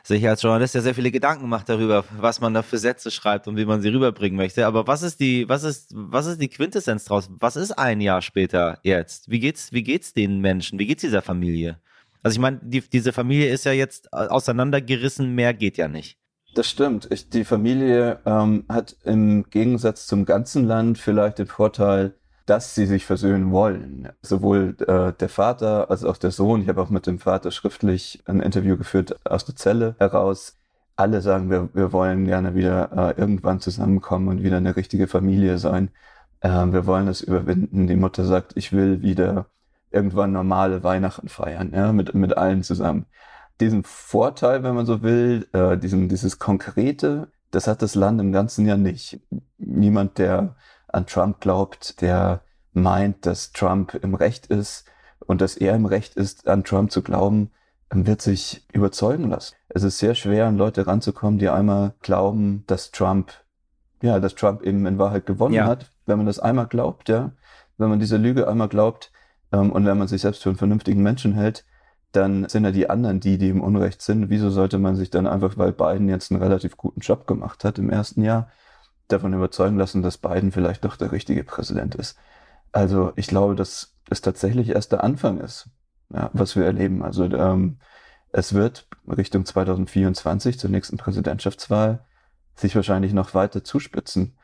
sich 0.03 0.27
als 0.27 0.41
Journalist 0.41 0.75
ja 0.75 0.81
sehr 0.81 0.95
viele 0.95 1.11
Gedanken 1.11 1.47
macht 1.47 1.69
darüber, 1.69 2.03
was 2.17 2.41
man 2.41 2.53
da 2.53 2.61
für 2.61 2.77
Sätze 2.77 3.11
schreibt 3.11 3.47
und 3.47 3.55
wie 3.55 3.65
man 3.65 3.81
sie 3.81 3.89
rüberbringen 3.89 4.35
möchte. 4.35 4.65
Aber 4.65 4.87
was 4.87 5.01
ist 5.01 5.19
die, 5.19 5.47
was 5.47 5.63
ist, 5.63 5.91
was 5.95 6.25
ist 6.25 6.41
die 6.41 6.49
Quintessenz 6.49 7.05
draus? 7.05 7.29
Was 7.39 7.55
ist 7.55 7.71
ein 7.71 8.01
Jahr 8.01 8.21
später 8.21 8.79
jetzt? 8.83 9.29
Wie 9.29 9.39
geht's, 9.39 9.71
wie 9.71 9.83
geht's 9.83 10.13
den 10.13 10.41
Menschen? 10.41 10.79
Wie 10.79 10.87
geht's 10.87 11.01
dieser 11.01 11.21
Familie? 11.21 11.79
Also 12.21 12.35
ich 12.35 12.41
meine, 12.41 12.59
die, 12.61 12.81
diese 12.81 13.13
Familie 13.13 13.49
ist 13.49 13.63
ja 13.63 13.71
jetzt 13.71 14.11
auseinandergerissen, 14.11 15.33
mehr 15.35 15.53
geht 15.53 15.77
ja 15.77 15.87
nicht. 15.87 16.18
Das 16.55 16.67
stimmt. 16.67 17.07
Ich, 17.11 17.29
die 17.29 17.45
Familie 17.45 18.19
ähm, 18.25 18.65
hat 18.67 18.95
im 19.03 19.45
Gegensatz 19.49 20.07
zum 20.07 20.25
ganzen 20.25 20.65
Land 20.65 20.97
vielleicht 20.97 21.39
den 21.39 21.47
Vorteil, 21.47 22.13
dass 22.45 22.73
sie 22.73 22.87
sich 22.87 23.05
versöhnen 23.05 23.51
wollen. 23.51 24.09
Sowohl 24.21 24.75
äh, 24.87 25.13
der 25.13 25.29
Vater 25.29 25.91
als 25.91 26.03
auch 26.03 26.17
der 26.17 26.31
Sohn. 26.31 26.63
Ich 26.63 26.67
habe 26.69 26.81
auch 26.81 26.89
mit 26.89 27.05
dem 27.05 27.19
Vater 27.19 27.51
schriftlich 27.51 28.23
ein 28.25 28.39
Interview 28.39 28.77
geführt 28.77 29.15
aus 29.25 29.45
der 29.45 29.55
Zelle 29.55 29.95
heraus. 29.99 30.55
Alle 30.95 31.21
sagen, 31.21 31.49
wir, 31.51 31.69
wir 31.73 31.93
wollen 31.93 32.25
gerne 32.25 32.55
wieder 32.55 32.91
äh, 33.15 33.19
irgendwann 33.21 33.59
zusammenkommen 33.59 34.27
und 34.27 34.43
wieder 34.43 34.57
eine 34.57 34.75
richtige 34.75 35.07
Familie 35.07 35.59
sein. 35.59 35.91
Äh, 36.41 36.49
wir 36.49 36.87
wollen 36.87 37.07
es 37.07 37.21
überwinden. 37.21 37.87
Die 37.87 37.95
Mutter 37.95 38.25
sagt, 38.25 38.53
ich 38.55 38.73
will 38.73 39.01
wieder 39.01 39.45
irgendwann 39.91 40.31
normale 40.31 40.83
Weihnachten 40.83 41.29
feiern, 41.29 41.71
ja, 41.73 41.91
mit, 41.93 42.13
mit 42.15 42.37
allen 42.37 42.63
zusammen. 42.63 43.05
Diesen 43.59 43.83
Vorteil, 43.83 44.63
wenn 44.63 44.75
man 44.75 44.85
so 44.85 45.01
will, 45.01 45.47
äh, 45.53 45.77
diesen, 45.77 46.09
dieses 46.09 46.39
Konkrete, 46.39 47.29
das 47.51 47.67
hat 47.67 47.81
das 47.81 47.95
Land 47.95 48.21
im 48.21 48.31
ganzen 48.31 48.65
Jahr 48.65 48.77
nicht. 48.77 49.19
Niemand, 49.57 50.17
der 50.17 50.55
an 50.87 51.05
Trump 51.05 51.39
glaubt, 51.41 52.01
der 52.01 52.41
meint, 52.73 53.25
dass 53.25 53.51
Trump 53.51 53.95
im 53.95 54.15
Recht 54.15 54.47
ist 54.47 54.85
und 55.25 55.41
dass 55.41 55.57
er 55.57 55.75
im 55.75 55.85
Recht 55.85 56.15
ist, 56.15 56.47
an 56.47 56.63
Trump 56.63 56.91
zu 56.91 57.01
glauben, 57.01 57.51
wird 57.91 58.21
sich 58.21 58.65
überzeugen 58.71 59.29
lassen. 59.29 59.55
Es 59.67 59.83
ist 59.83 59.97
sehr 59.97 60.15
schwer, 60.15 60.45
an 60.45 60.57
Leute 60.57 60.85
ranzukommen, 60.85 61.39
die 61.39 61.49
einmal 61.49 61.93
glauben, 62.01 62.63
dass 62.67 62.91
Trump, 62.91 63.33
ja, 64.01 64.19
dass 64.19 64.35
Trump 64.35 64.61
eben 64.61 64.85
in 64.85 64.99
Wahrheit 64.99 65.25
gewonnen 65.25 65.55
ja. 65.55 65.65
hat. 65.65 65.91
Wenn 66.05 66.17
man 66.17 66.27
das 66.27 66.39
einmal 66.39 66.67
glaubt, 66.67 67.09
ja, 67.09 67.31
wenn 67.77 67.89
man 67.89 67.99
diese 67.99 68.17
Lüge 68.17 68.47
einmal 68.47 68.69
glaubt 68.69 69.11
ähm, 69.51 69.71
und 69.71 69.85
wenn 69.85 69.97
man 69.97 70.07
sich 70.07 70.21
selbst 70.21 70.43
für 70.43 70.49
einen 70.49 70.57
vernünftigen 70.57 71.01
Menschen 71.01 71.33
hält, 71.33 71.65
dann 72.11 72.49
sind 72.49 72.63
ja 72.63 72.71
die 72.71 72.89
anderen 72.89 73.19
die, 73.19 73.37
die 73.37 73.49
im 73.49 73.61
Unrecht 73.61 74.01
sind. 74.01 74.29
Wieso 74.29 74.49
sollte 74.49 74.79
man 74.79 74.95
sich 74.95 75.09
dann 75.09 75.27
einfach, 75.27 75.57
weil 75.57 75.71
Biden 75.73 76.09
jetzt 76.09 76.31
einen 76.31 76.41
relativ 76.41 76.77
guten 76.77 77.01
Job 77.01 77.27
gemacht 77.27 77.63
hat 77.63 77.77
im 77.77 77.89
ersten 77.89 78.23
Jahr, 78.23 78.49
davon 79.07 79.33
überzeugen 79.33 79.77
lassen, 79.77 80.01
dass 80.01 80.17
Biden 80.17 80.51
vielleicht 80.51 80.85
doch 80.85 80.95
der 80.95 81.11
richtige 81.11 81.43
Präsident 81.43 81.95
ist? 81.95 82.17
Also 82.71 83.13
ich 83.15 83.27
glaube, 83.27 83.55
dass 83.55 83.95
es 84.09 84.21
tatsächlich 84.21 84.69
erst 84.69 84.91
der 84.91 85.03
Anfang 85.03 85.39
ist, 85.39 85.69
ja, 86.13 86.29
was 86.33 86.55
wir 86.55 86.65
erleben. 86.65 87.03
Also 87.03 87.25
ähm, 87.25 87.79
es 88.31 88.53
wird 88.53 88.87
Richtung 89.07 89.45
2024 89.45 90.59
zur 90.59 90.69
nächsten 90.69 90.97
Präsidentschaftswahl 90.97 92.05
sich 92.55 92.75
wahrscheinlich 92.75 93.13
noch 93.13 93.33
weiter 93.33 93.63
zuspitzen. 93.63 94.37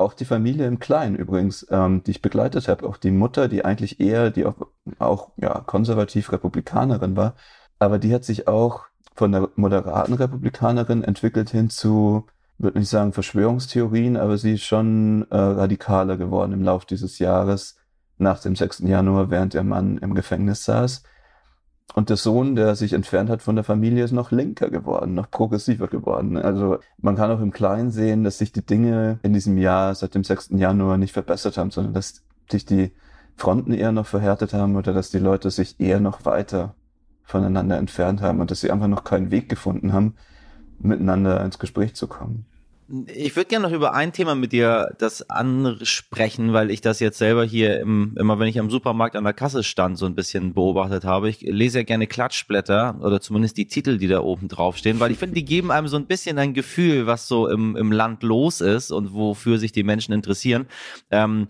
Auch 0.00 0.14
die 0.14 0.24
Familie 0.24 0.66
im 0.66 0.78
Kleinen 0.78 1.14
übrigens, 1.14 1.66
ähm, 1.70 2.02
die 2.02 2.12
ich 2.12 2.22
begleitet 2.22 2.68
habe, 2.68 2.88
auch 2.88 2.96
die 2.96 3.10
Mutter, 3.10 3.48
die 3.48 3.64
eigentlich 3.64 4.00
eher, 4.00 4.30
die 4.30 4.46
auch, 4.46 4.54
auch 4.98 5.32
ja, 5.36 5.60
konservativ 5.60 6.32
Republikanerin 6.32 7.16
war, 7.16 7.34
aber 7.78 7.98
die 7.98 8.14
hat 8.14 8.24
sich 8.24 8.48
auch 8.48 8.84
von 9.14 9.32
der 9.32 9.50
moderaten 9.56 10.14
Republikanerin 10.14 11.04
entwickelt 11.04 11.50
hin 11.50 11.68
zu, 11.68 12.26
würde 12.56 12.78
nicht 12.78 12.88
sagen 12.88 13.12
Verschwörungstheorien, 13.12 14.16
aber 14.16 14.38
sie 14.38 14.54
ist 14.54 14.64
schon 14.64 15.26
äh, 15.30 15.36
radikaler 15.36 16.16
geworden 16.16 16.52
im 16.52 16.62
Laufe 16.62 16.86
dieses 16.86 17.18
Jahres 17.18 17.76
nach 18.16 18.40
dem 18.40 18.56
6. 18.56 18.80
Januar, 18.80 19.30
während 19.30 19.52
der 19.52 19.64
Mann 19.64 19.98
im 19.98 20.14
Gefängnis 20.14 20.64
saß. 20.64 21.02
Und 21.94 22.08
der 22.08 22.16
Sohn, 22.16 22.54
der 22.54 22.76
sich 22.76 22.92
entfernt 22.92 23.30
hat 23.30 23.42
von 23.42 23.56
der 23.56 23.64
Familie, 23.64 24.04
ist 24.04 24.12
noch 24.12 24.30
linker 24.30 24.70
geworden, 24.70 25.14
noch 25.14 25.30
progressiver 25.30 25.88
geworden. 25.88 26.36
Also 26.36 26.78
man 26.98 27.16
kann 27.16 27.30
auch 27.30 27.40
im 27.40 27.52
Kleinen 27.52 27.90
sehen, 27.90 28.22
dass 28.22 28.38
sich 28.38 28.52
die 28.52 28.64
Dinge 28.64 29.18
in 29.22 29.32
diesem 29.32 29.58
Jahr 29.58 29.94
seit 29.94 30.14
dem 30.14 30.22
6. 30.22 30.50
Januar 30.52 30.98
nicht 30.98 31.12
verbessert 31.12 31.56
haben, 31.56 31.70
sondern 31.70 31.94
dass 31.94 32.22
sich 32.50 32.64
die 32.64 32.92
Fronten 33.36 33.72
eher 33.72 33.92
noch 33.92 34.06
verhärtet 34.06 34.52
haben 34.52 34.76
oder 34.76 34.92
dass 34.92 35.10
die 35.10 35.18
Leute 35.18 35.50
sich 35.50 35.80
eher 35.80 35.98
noch 35.98 36.24
weiter 36.24 36.74
voneinander 37.24 37.78
entfernt 37.78 38.20
haben 38.20 38.40
und 38.40 38.50
dass 38.50 38.60
sie 38.60 38.70
einfach 38.70 38.88
noch 38.88 39.04
keinen 39.04 39.30
Weg 39.30 39.48
gefunden 39.48 39.92
haben, 39.92 40.14
miteinander 40.78 41.42
ins 41.44 41.58
Gespräch 41.58 41.94
zu 41.94 42.06
kommen. 42.06 42.46
Ich 43.06 43.36
würde 43.36 43.48
gerne 43.48 43.68
noch 43.68 43.74
über 43.74 43.94
ein 43.94 44.12
Thema 44.12 44.34
mit 44.34 44.50
dir 44.50 44.92
das 44.98 45.30
ansprechen, 45.30 46.52
weil 46.52 46.72
ich 46.72 46.80
das 46.80 46.98
jetzt 46.98 47.18
selber 47.18 47.44
hier 47.44 47.78
im, 47.78 48.16
immer, 48.18 48.40
wenn 48.40 48.48
ich 48.48 48.58
am 48.58 48.68
Supermarkt 48.68 49.14
an 49.14 49.22
der 49.22 49.32
Kasse 49.32 49.62
stand, 49.62 49.96
so 49.96 50.06
ein 50.06 50.16
bisschen 50.16 50.54
beobachtet 50.54 51.04
habe. 51.04 51.28
Ich 51.28 51.40
lese 51.40 51.78
ja 51.78 51.84
gerne 51.84 52.08
Klatschblätter 52.08 52.98
oder 53.00 53.20
zumindest 53.20 53.56
die 53.58 53.66
Titel, 53.66 53.98
die 53.98 54.08
da 54.08 54.20
oben 54.20 54.48
draufstehen, 54.48 54.98
weil 54.98 55.12
ich 55.12 55.18
finde, 55.18 55.34
die 55.34 55.44
geben 55.44 55.70
einem 55.70 55.86
so 55.86 55.96
ein 55.96 56.06
bisschen 56.06 56.38
ein 56.38 56.52
Gefühl, 56.52 57.06
was 57.06 57.28
so 57.28 57.46
im, 57.46 57.76
im 57.76 57.92
Land 57.92 58.24
los 58.24 58.60
ist 58.60 58.90
und 58.90 59.14
wofür 59.14 59.58
sich 59.58 59.70
die 59.70 59.84
Menschen 59.84 60.12
interessieren. 60.12 60.66
Ähm, 61.12 61.46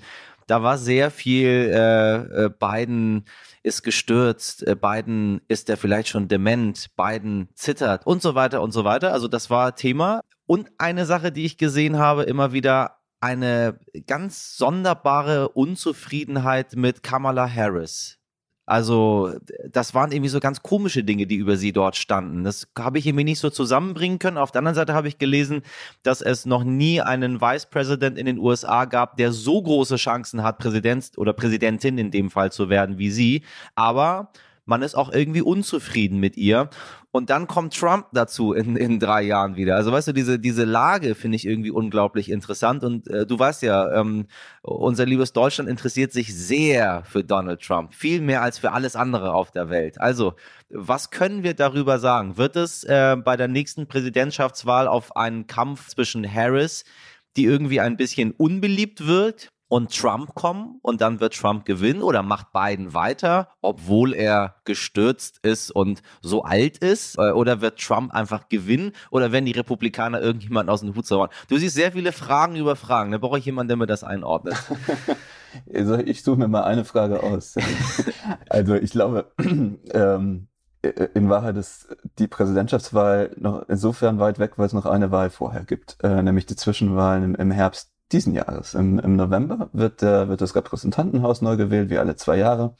da 0.47 0.63
war 0.63 0.77
sehr 0.77 1.11
viel 1.11 1.71
äh, 1.73 2.17
äh, 2.47 2.51
Biden 2.51 3.25
ist 3.63 3.83
gestürzt, 3.83 4.67
äh, 4.67 4.75
Biden 4.75 5.41
ist 5.49 5.71
er 5.71 5.77
vielleicht 5.77 6.09
schon 6.09 6.29
dement, 6.29 6.91
Biden 6.97 7.49
zittert 7.55 8.07
und 8.07 8.21
so 8.21 8.35
weiter 8.35 8.61
und 8.61 8.73
so 8.73 8.85
weiter. 8.85 9.13
Also 9.13 9.29
das 9.29 9.49
war 9.49 9.77
Thema. 9.77 10.23
Und 10.51 10.69
eine 10.79 11.07
Sache, 11.07 11.31
die 11.31 11.45
ich 11.45 11.59
gesehen 11.59 11.97
habe, 11.97 12.25
immer 12.25 12.53
wieder 12.53 12.97
eine 13.21 13.79
ganz 14.09 14.57
sonderbare 14.57 15.51
Unzufriedenheit 15.51 16.75
mit 16.75 17.05
Kamala 17.05 17.49
Harris. 17.49 18.19
Also, 18.67 19.33
das 19.69 19.95
waren 19.95 20.11
irgendwie 20.11 20.29
so 20.29 20.41
ganz 20.41 20.61
komische 20.61 21.05
Dinge, 21.05 21.29
die 21.29 21.37
über 21.37 21.57
sie 21.57 21.73
dort 21.73 21.95
standen. 21.95 22.43
Das 22.43 22.67
habe 22.77 22.99
ich 22.99 23.07
irgendwie 23.07 23.23
nicht 23.23 23.39
so 23.39 23.49
zusammenbringen 23.49 24.19
können. 24.19 24.39
Auf 24.39 24.51
der 24.51 24.59
anderen 24.59 24.75
Seite 24.75 24.93
habe 24.93 25.07
ich 25.07 25.19
gelesen, 25.19 25.63
dass 26.03 26.21
es 26.21 26.47
noch 26.47 26.65
nie 26.65 27.01
einen 27.01 27.41
Vice 27.41 27.67
President 27.67 28.19
in 28.19 28.27
den 28.27 28.39
USA 28.41 28.87
gab, 28.87 29.19
der 29.19 29.31
so 29.31 29.63
große 29.63 29.99
Chancen 29.99 30.43
hat, 30.43 30.59
Präsident 30.59 31.13
oder 31.17 31.33
Präsidentin 31.33 31.97
in 31.97 32.11
dem 32.11 32.29
Fall 32.29 32.51
zu 32.51 32.69
werden 32.69 32.99
wie 32.99 33.13
sie. 33.13 33.45
Aber 33.77 34.33
man 34.71 34.83
ist 34.83 34.95
auch 34.95 35.13
irgendwie 35.13 35.43
unzufrieden 35.43 36.19
mit 36.19 36.37
ihr. 36.37 36.71
Und 37.11 37.29
dann 37.29 37.49
kommt 37.49 37.77
Trump 37.77 38.07
dazu 38.13 38.53
in, 38.53 38.77
in 38.77 39.01
drei 39.01 39.23
Jahren 39.23 39.57
wieder. 39.57 39.75
Also 39.75 39.91
weißt 39.91 40.09
du, 40.09 40.13
diese, 40.13 40.39
diese 40.39 40.65
Lage 40.65 41.17
finde 41.17 41.35
ich 41.35 41.45
irgendwie 41.45 41.73
unglaublich 41.73 42.31
interessant. 42.31 42.85
Und 42.85 43.09
äh, 43.09 43.27
du 43.27 43.37
weißt 43.37 43.63
ja, 43.63 43.93
ähm, 44.01 44.29
unser 44.63 45.07
liebes 45.07 45.33
Deutschland 45.33 45.69
interessiert 45.69 46.13
sich 46.13 46.33
sehr 46.33 47.03
für 47.05 47.25
Donald 47.25 47.61
Trump. 47.61 47.95
Viel 47.95 48.21
mehr 48.21 48.43
als 48.43 48.59
für 48.59 48.71
alles 48.71 48.95
andere 48.95 49.35
auf 49.35 49.51
der 49.51 49.71
Welt. 49.71 50.01
Also, 50.01 50.35
was 50.69 51.11
können 51.11 51.43
wir 51.43 51.55
darüber 51.55 51.99
sagen? 51.99 52.37
Wird 52.37 52.55
es 52.55 52.85
äh, 52.85 53.17
bei 53.17 53.37
der 53.37 53.49
nächsten 53.49 53.89
Präsidentschaftswahl 53.89 54.87
auf 54.87 55.17
einen 55.17 55.49
Kampf 55.49 55.89
zwischen 55.89 56.33
Harris, 56.33 56.85
die 57.37 57.45
irgendwie 57.45 57.81
ein 57.81 57.97
bisschen 57.97 58.31
unbeliebt 58.31 59.09
wird, 59.09 59.51
und 59.71 59.97
Trump 59.97 60.35
kommen 60.35 60.81
und 60.83 61.01
dann 61.01 61.21
wird 61.21 61.35
Trump 61.35 61.65
gewinnen 61.65 62.03
oder 62.03 62.25
macht 62.25 62.53
Biden 62.53 62.93
weiter, 62.93 63.51
obwohl 63.63 64.15
er 64.15 64.57
gestürzt 64.65 65.39
ist 65.45 65.71
und 65.71 66.03
so 66.21 66.43
alt 66.43 66.79
ist? 66.79 67.17
Äh, 67.19 67.31
oder 67.31 67.61
wird 67.61 67.81
Trump 67.81 68.13
einfach 68.13 68.49
gewinnen 68.49 68.93
oder 69.13 69.31
werden 69.31 69.47
die 69.47 69.53
Republikaner 69.53 70.21
irgendjemanden 70.21 70.71
aus 70.71 70.81
dem 70.81 70.97
Hut 70.97 71.07
zaubern? 71.07 71.31
Du 71.49 71.57
siehst 71.57 71.77
sehr 71.77 71.93
viele 71.93 72.11
Fragen 72.11 72.57
über 72.57 72.75
Fragen. 72.75 73.13
Da 73.13 73.19
brauche 73.19 73.39
ich 73.39 73.45
jemanden, 73.45 73.69
der 73.69 73.77
mir 73.77 73.87
das 73.87 74.05
einordnet. 74.05 74.57
Also 75.75 75.99
ich 75.99 76.23
suche 76.23 76.39
mir 76.39 76.47
mal 76.47 76.63
eine 76.63 76.85
Frage 76.85 77.25
aus. 77.25 77.57
also 78.49 78.77
ich 78.77 78.93
glaube, 78.93 79.33
ähm, 79.93 80.47
in 80.83 81.29
Wahrheit 81.29 81.57
ist 81.57 81.89
die 82.21 82.29
Präsidentschaftswahl 82.29 83.35
noch 83.37 83.69
insofern 83.69 84.21
weit 84.21 84.39
weg, 84.39 84.53
weil 84.59 84.67
es 84.67 84.73
noch 84.73 84.87
eine 84.87 85.11
Wahl 85.11 85.29
vorher 85.29 85.65
gibt, 85.65 85.97
äh, 86.05 86.23
nämlich 86.23 86.47
die 86.47 86.55
Zwischenwahlen 86.55 87.25
im, 87.25 87.35
im 87.35 87.51
Herbst 87.51 87.91
diesen 88.13 88.35
Jahres. 88.35 88.75
Im, 88.75 88.99
im 88.99 89.17
November 89.17 89.71
wird, 89.73 90.03
äh, 90.03 90.29
wird 90.29 90.41
das 90.41 90.55
Repräsentantenhaus 90.55 91.43
neu 91.43 91.57
gewählt, 91.57 91.91
wie 91.91 91.99
alle 91.99 92.17
zwei 92.17 92.37
Jahre, 92.37 92.77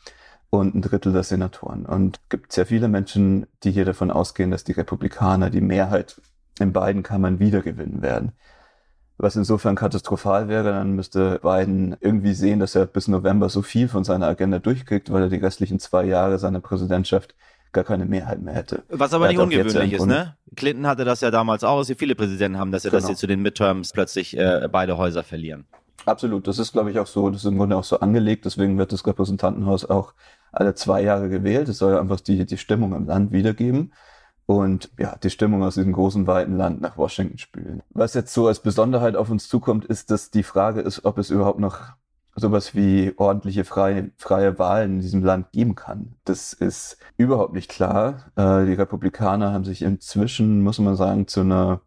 und 0.51 0.75
ein 0.75 0.83
Drittel 0.83 1.13
der 1.13 1.23
Senatoren. 1.23 1.87
Und 1.87 2.21
gibt 2.29 2.53
sehr 2.53 2.67
viele 2.67 2.89
Menschen, 2.89 3.47
die 3.63 3.71
hier 3.71 3.85
davon 3.85 4.11
ausgehen, 4.11 4.51
dass 4.51 4.65
die 4.65 4.73
Republikaner 4.73 5.51
die 5.51 5.61
Mehrheit 5.61 6.21
in 6.59 6.73
beiden 6.73 7.03
Kammern 7.03 7.39
wiedergewinnen 7.39 8.03
werden. 8.03 8.33
Was 9.17 9.37
insofern 9.37 9.77
katastrophal 9.77 10.49
wäre, 10.49 10.71
dann 10.73 10.93
müsste 10.93 11.41
Biden 11.43 11.95
irgendwie 12.01 12.33
sehen, 12.33 12.59
dass 12.59 12.75
er 12.75 12.87
bis 12.87 13.07
November 13.07 13.51
so 13.51 13.61
viel 13.63 13.87
von 13.87 14.03
seiner 14.03 14.27
Agenda 14.27 14.59
durchkriegt, 14.59 15.13
weil 15.13 15.25
er 15.25 15.29
die 15.29 15.37
restlichen 15.37 15.79
zwei 15.79 16.05
Jahre 16.05 16.39
seiner 16.39 16.61
Präsidentschaft 16.61 17.35
gar 17.73 17.85
keine 17.85 18.05
Mehrheit 18.05 18.41
mehr 18.43 18.55
hätte. 18.55 18.83
Was 18.89 19.13
aber 19.13 19.29
nicht 19.29 19.39
ungewöhnlich 19.39 19.93
ist, 19.93 20.07
ne? 20.07 20.37
Clinton 20.57 20.87
hatte 20.87 21.05
das 21.05 21.21
ja 21.21 21.31
damals 21.31 21.65
auch, 21.65 21.79
also 21.79 21.95
viele 21.95 22.15
Präsidenten 22.15 22.59
haben 22.59 22.73
das 22.73 22.83
ja, 22.83 22.91
genau. 22.91 23.01
dass 23.01 23.09
sie 23.09 23.17
zu 23.17 23.27
den 23.27 23.41
Midterms 23.41 23.93
plötzlich 23.93 24.37
äh, 24.37 24.69
beide 24.71 24.99
Häuser 24.99 25.23
verlieren. 25.23 25.67
Absolut, 26.07 26.47
das 26.47 26.59
ist, 26.59 26.73
glaube 26.73 26.91
ich, 26.91 26.99
auch 26.99 27.07
so, 27.07 27.29
das 27.31 27.43
ist 27.43 27.49
im 27.49 27.59
Grunde 27.59 27.77
auch 27.77 27.85
so 27.85 28.01
angelegt, 28.01 28.45
deswegen 28.45 28.79
wird 28.79 28.93
das 28.93 29.07
Repräsentantenhaus 29.07 29.85
auch 29.85 30.15
alle 30.51 30.75
zwei 30.75 31.03
Jahre 31.03 31.29
gewählt. 31.29 31.69
Es 31.69 31.79
soll 31.79 31.99
einfach 31.99 32.21
die, 32.21 32.47
die 32.47 32.59
Stimmung 32.59 32.95
im 32.95 33.07
Land 33.07 33.33
wiedergeben 33.33 33.93
und 34.47 34.91
ja, 34.99 35.17
die 35.23 35.31
Stimmung 35.31 35.63
aus 35.63 35.75
diesem 35.75 35.93
großen, 35.93 36.27
weiten 36.27 36.57
Land 36.57 36.81
nach 36.81 36.97
Washington 36.97 37.39
spülen. 37.39 37.83
Was 37.91 38.15
jetzt 38.15 38.35
so 38.35 38.49
als 38.49 38.61
Besonderheit 38.61 39.15
auf 39.15 39.31
uns 39.31 39.49
zukommt, 39.49 39.85
ist, 39.85 40.11
dass 40.11 40.31
die 40.31 40.43
Frage 40.43 40.81
ist, 40.81 41.05
ob 41.05 41.19
es 41.19 41.31
überhaupt 41.31 41.61
noch 41.61 41.93
sowas 42.37 42.75
wie 42.75 43.13
ordentliche 43.17 43.65
freie, 43.65 44.11
freie 44.17 44.59
Wahlen 44.59 44.95
in 44.95 45.01
diesem 45.01 45.25
Land 45.25 45.53
geben 45.53 45.75
kann. 45.75 46.15
Das 46.25 46.53
ist 46.53 46.99
überhaupt 47.17 47.55
nicht 47.55 47.71
klar. 47.71 48.31
Äh, 48.37 48.67
die 48.67 48.75
Republikaner 48.75 49.53
haben 49.53 49.65
sich 49.65 49.83
inzwischen, 49.83 50.63
muss 50.63 50.79
man 50.79 50.97
sagen, 50.97 51.27
zu 51.27 51.41
einer, 51.41 51.81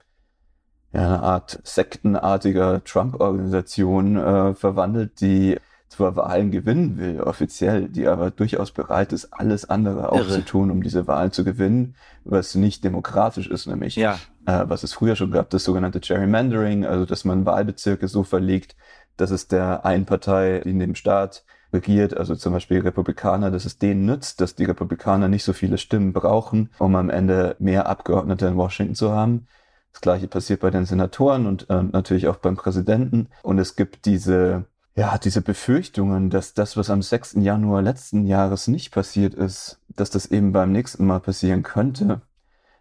ja, 0.92 1.02
einer 1.02 1.24
Art 1.24 1.60
sektenartiger 1.64 2.84
Trump-Organisation 2.84 4.18
äh, 4.18 4.54
verwandelt, 4.54 5.22
die 5.22 5.58
zwar 5.94 6.16
Wahlen 6.16 6.52
gewinnen 6.52 6.98
will, 6.98 7.22
offiziell, 7.22 7.88
die 7.88 8.08
aber 8.08 8.32
durchaus 8.32 8.72
bereit 8.72 9.14
ist, 9.14 9.32
alles 9.32 9.70
andere 9.70 10.12
auch 10.12 10.18
Irre. 10.18 10.30
zu 10.30 10.46
tun, 10.46 10.72
um 10.72 10.82
diese 10.82 11.08
Wahlen 11.08 11.32
zu 11.32 11.44
gewinnen, 11.44 11.96
was 12.24 12.56
nicht 12.56 12.84
demokratisch 12.84 13.48
ist, 13.48 13.68
nämlich 13.68 13.96
ja. 13.96 14.18
äh, 14.46 14.64
was 14.66 14.84
es 14.84 14.94
früher 14.94 15.16
schon 15.16 15.32
gab, 15.32 15.50
das 15.52 15.64
sogenannte 15.64 16.00
Gerrymandering, 16.00 16.86
also 16.86 17.06
dass 17.06 17.26
man 17.26 17.46
Wahlbezirke 17.46 18.08
so 18.08 18.24
verlegt, 18.24 18.76
dass 19.18 19.32
es 19.32 19.48
der 19.48 19.86
einen 19.86 20.06
Partei, 20.06 20.62
die 20.64 20.72
in 20.72 20.80
dem 20.80 20.96
Staat 20.96 21.44
regiert, 21.74 22.16
also 22.16 22.36
zum 22.36 22.54
Beispiel 22.54 22.82
Republikaner, 22.82 23.52
dass 23.52 23.66
es 23.66 23.80
denen 23.80 24.06
nützt, 24.06 24.40
dass 24.40 24.56
die 24.56 24.66
Republikaner 24.66 25.28
nicht 25.28 25.44
so 25.44 25.54
viele 25.54 25.78
Stimmen 25.78 26.14
brauchen, 26.14 26.70
um 26.78 26.96
am 26.96 27.10
Ende 27.10 27.56
mehr 27.60 27.88
Abgeordnete 27.88 28.48
in 28.48 28.58
Washington 28.58 28.96
zu 28.96 29.12
haben. 29.12 29.48
Das 29.92 30.02
gleiche 30.02 30.28
passiert 30.28 30.62
bei 30.62 30.72
den 30.72 30.86
Senatoren 30.86 31.46
und 31.46 31.70
äh, 31.70 31.84
natürlich 31.84 32.28
auch 32.28 32.38
beim 32.38 32.56
Präsidenten. 32.56 33.30
Und 33.44 33.60
es 33.60 33.76
gibt 33.76 34.06
diese, 34.06 34.66
ja, 34.96 35.18
diese 35.18 35.42
Befürchtungen, 35.42 36.30
dass 36.30 36.54
das, 36.54 36.78
was 36.78 36.90
am 36.90 37.02
6. 37.02 37.34
Januar 37.40 37.82
letzten 37.82 38.26
Jahres 38.26 38.68
nicht 38.68 38.92
passiert 38.92 39.34
ist, 39.34 39.80
dass 39.90 40.10
das 40.10 40.28
eben 40.28 40.52
beim 40.52 40.72
nächsten 40.72 41.06
Mal 41.06 41.20
passieren 41.20 41.64
könnte. 41.64 42.22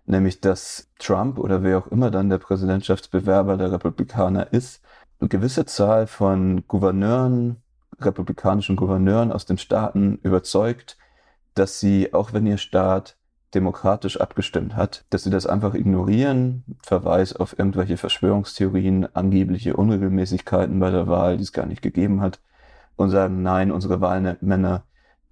Nämlich, 0.04 0.40
dass 0.40 0.88
Trump 0.98 1.38
oder 1.38 1.62
wer 1.62 1.78
auch 1.78 1.86
immer 1.86 2.10
dann 2.10 2.28
der 2.28 2.38
Präsidentschaftsbewerber 2.38 3.56
der 3.56 3.72
Republikaner 3.72 4.52
ist, 4.52 4.82
eine 5.22 5.28
gewisse 5.28 5.64
Zahl 5.66 6.08
von 6.08 6.64
Gouverneuren, 6.66 7.58
republikanischen 8.00 8.74
Gouverneuren 8.74 9.30
aus 9.30 9.46
den 9.46 9.56
Staaten 9.56 10.18
überzeugt, 10.24 10.98
dass 11.54 11.78
sie, 11.78 12.12
auch 12.12 12.32
wenn 12.32 12.44
ihr 12.44 12.58
Staat 12.58 13.16
demokratisch 13.54 14.20
abgestimmt 14.20 14.74
hat, 14.74 15.04
dass 15.10 15.22
sie 15.22 15.30
das 15.30 15.46
einfach 15.46 15.74
ignorieren, 15.74 16.64
Verweis 16.82 17.36
auf 17.36 17.56
irgendwelche 17.56 17.98
Verschwörungstheorien, 17.98 19.14
angebliche 19.14 19.76
Unregelmäßigkeiten 19.76 20.80
bei 20.80 20.90
der 20.90 21.06
Wahl, 21.06 21.36
die 21.36 21.44
es 21.44 21.52
gar 21.52 21.66
nicht 21.66 21.82
gegeben 21.82 22.20
hat, 22.20 22.40
und 22.96 23.10
sagen, 23.10 23.42
nein, 23.42 23.70
unsere 23.70 24.00
Wahlmänner 24.00 24.82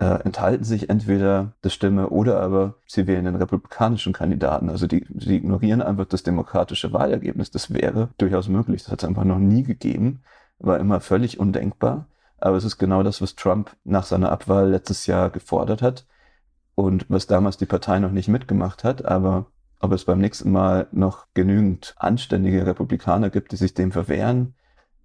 äh, 0.01 0.23
enthalten 0.25 0.65
sich 0.65 0.89
entweder 0.89 1.53
der 1.63 1.69
Stimme 1.69 2.09
oder 2.09 2.41
aber 2.41 2.75
sie 2.87 3.07
wählen 3.07 3.27
den 3.27 3.37
republikanischen 3.37 4.15
Kandidaten. 4.15 4.71
Also 4.71 4.87
die, 4.87 5.07
sie 5.15 5.37
ignorieren 5.37 5.83
einfach 5.83 6.07
das 6.07 6.23
demokratische 6.23 6.93
Wahlergebnis. 6.93 7.51
Das 7.51 7.73
wäre 7.73 8.09
durchaus 8.17 8.49
möglich. 8.49 8.83
Das 8.83 8.93
hat 8.93 9.03
es 9.03 9.09
einfach 9.09 9.25
noch 9.25 9.39
nie 9.39 9.63
gegeben, 9.63 10.23
war 10.59 10.79
immer 10.79 11.01
völlig 11.01 11.39
undenkbar. 11.39 12.07
Aber 12.39 12.57
es 12.57 12.65
ist 12.65 12.79
genau 12.79 13.03
das, 13.03 13.21
was 13.21 13.37
Trump 13.37 13.77
nach 13.85 14.05
seiner 14.05 14.33
Abwahl 14.33 14.71
letztes 14.71 15.07
Jahr 15.07 15.29
gefordert 15.29 15.83
hat 15.83 16.07
und 16.75 17.05
was 17.11 17.27
damals 17.27 17.59
die 17.59 17.67
Partei 17.67 17.99
noch 17.99 18.11
nicht 18.11 18.29
mitgemacht 18.29 18.85
hat. 18.85 19.05
Aber 19.05 19.47
ob 19.81 19.93
es 19.93 20.07
beim 20.07 20.19
nächsten 20.19 20.51
Mal 20.51 20.87
noch 20.93 21.27
genügend 21.35 21.95
anständige 21.99 22.65
Republikaner 22.65 23.29
gibt, 23.29 23.53
die 23.53 23.57
sich 23.57 23.75
dem 23.75 23.93
verwehren, 23.93 24.55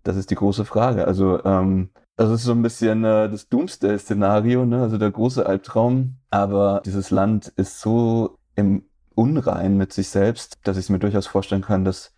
das 0.03 0.15
ist 0.15 0.29
die 0.31 0.35
große 0.35 0.63
Frage. 0.63 1.05
Also 1.05 1.43
ähm, 1.43 1.89
das 2.17 2.29
ist 2.31 2.43
so 2.43 2.51
ein 2.53 2.61
bisschen 2.61 3.03
äh, 3.03 3.29
das 3.29 3.49
Doomsday-Szenario, 3.49 4.65
ne? 4.65 4.81
also 4.81 4.97
der 4.97 5.11
große 5.11 5.45
Albtraum. 5.45 6.17
Aber 6.29 6.81
dieses 6.85 7.11
Land 7.11 7.47
ist 7.57 7.81
so 7.81 8.37
im 8.55 8.83
Unrein 9.15 9.77
mit 9.77 9.93
sich 9.93 10.09
selbst, 10.09 10.57
dass 10.63 10.77
ich 10.77 10.85
es 10.85 10.89
mir 10.89 10.99
durchaus 10.99 11.27
vorstellen 11.27 11.61
kann, 11.61 11.85
dass, 11.85 12.13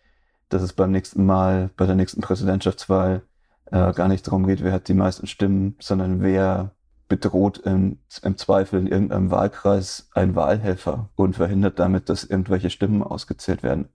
dass 0.49 0.61
es 0.61 0.73
beim 0.73 0.91
nächsten 0.91 1.25
Mal, 1.25 1.71
bei 1.77 1.85
der 1.85 1.95
nächsten 1.95 2.21
Präsidentschaftswahl, 2.21 3.23
äh, 3.65 3.93
gar 3.93 4.07
nicht 4.07 4.25
darum 4.27 4.45
geht, 4.45 4.63
wer 4.63 4.71
hat 4.71 4.87
die 4.87 4.93
meisten 4.93 5.27
Stimmen, 5.27 5.75
sondern 5.79 6.21
wer 6.21 6.71
bedroht 7.07 7.59
im, 7.59 7.99
im 8.21 8.37
Zweifel 8.37 8.79
in 8.79 8.87
irgendeinem 8.87 9.31
Wahlkreis 9.31 10.09
einen 10.13 10.35
Wahlhelfer 10.35 11.09
und 11.15 11.35
verhindert 11.35 11.79
damit, 11.79 12.09
dass 12.09 12.23
irgendwelche 12.23 12.69
Stimmen 12.69 13.01
ausgezählt 13.01 13.63
werden. 13.63 13.89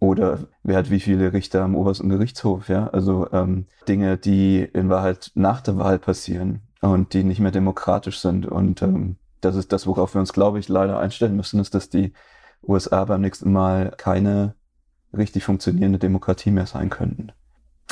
Oder 0.00 0.38
wer 0.62 0.78
hat 0.78 0.90
wie 0.90 0.98
viele 0.98 1.34
Richter 1.34 1.62
am 1.62 1.76
obersten 1.76 2.08
Gerichtshof, 2.08 2.70
ja? 2.70 2.88
Also 2.88 3.28
ähm, 3.32 3.66
Dinge, 3.86 4.16
die 4.16 4.60
in 4.60 4.88
Wahrheit 4.88 5.30
nach 5.34 5.60
der 5.60 5.76
Wahl 5.76 5.98
passieren 5.98 6.62
und 6.80 7.12
die 7.12 7.22
nicht 7.22 7.38
mehr 7.38 7.50
demokratisch 7.50 8.18
sind. 8.18 8.46
Und 8.46 8.80
ähm, 8.80 9.16
das 9.42 9.56
ist 9.56 9.72
das, 9.72 9.86
worauf 9.86 10.14
wir 10.14 10.20
uns, 10.20 10.32
glaube 10.32 10.58
ich, 10.58 10.70
leider 10.70 10.98
einstellen 10.98 11.36
müssen, 11.36 11.60
ist, 11.60 11.74
dass 11.74 11.90
die 11.90 12.14
USA 12.66 13.04
beim 13.04 13.20
nächsten 13.20 13.52
Mal 13.52 13.92
keine 13.98 14.54
richtig 15.14 15.44
funktionierende 15.44 15.98
Demokratie 15.98 16.50
mehr 16.50 16.66
sein 16.66 16.88
könnten. 16.88 17.32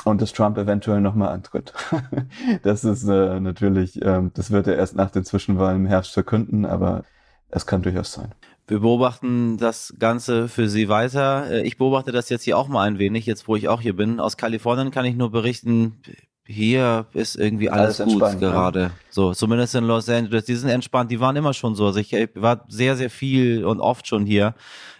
Und 0.04 0.22
dass 0.22 0.32
Trump 0.32 0.56
eventuell 0.56 1.02
nochmal 1.02 1.28
antritt. 1.28 1.74
das 2.62 2.84
ist 2.84 3.06
äh, 3.06 3.38
natürlich, 3.38 4.00
ähm, 4.02 4.30
das 4.32 4.50
wird 4.50 4.66
er 4.66 4.76
erst 4.76 4.96
nach 4.96 5.10
den 5.10 5.24
Zwischenwahlen 5.24 5.82
im 5.82 5.86
Herbst 5.86 6.12
verkünden, 6.12 6.64
aber 6.64 7.04
es 7.50 7.66
kann 7.66 7.82
durchaus 7.82 8.12
sein. 8.12 8.32
Wir 8.68 8.80
beobachten 8.80 9.56
das 9.56 9.94
Ganze 9.98 10.46
für 10.46 10.68
Sie 10.68 10.90
weiter. 10.90 11.50
Äh, 11.50 11.66
ich 11.66 11.78
beobachte 11.78 12.12
das 12.12 12.28
jetzt 12.28 12.44
hier 12.44 12.58
auch 12.58 12.68
mal 12.68 12.86
ein 12.86 12.98
wenig, 12.98 13.24
jetzt 13.24 13.48
wo 13.48 13.56
ich 13.56 13.66
auch 13.68 13.80
hier 13.80 13.96
bin. 13.96 14.20
Aus 14.20 14.36
Kalifornien 14.36 14.90
kann 14.90 15.06
ich 15.06 15.16
nur 15.16 15.30
berichten, 15.30 16.02
hier 16.50 17.06
ist 17.12 17.36
irgendwie 17.36 17.68
alles, 17.68 18.00
alles 18.00 18.14
gut 18.14 18.38
gerade. 18.38 18.80
Ja. 18.80 18.90
So, 19.10 19.34
zumindest 19.34 19.74
in 19.74 19.84
Los 19.84 20.08
Angeles. 20.08 20.44
Die 20.46 20.54
sind 20.54 20.70
entspannt, 20.70 21.10
die 21.10 21.20
waren 21.20 21.36
immer 21.36 21.52
schon 21.52 21.74
so. 21.74 21.86
Also 21.86 21.98
ich 22.00 22.12
war 22.34 22.64
sehr, 22.68 22.96
sehr 22.96 23.10
viel 23.10 23.64
und 23.64 23.80
oft 23.80 24.06
schon 24.06 24.24
hier. 24.24 24.54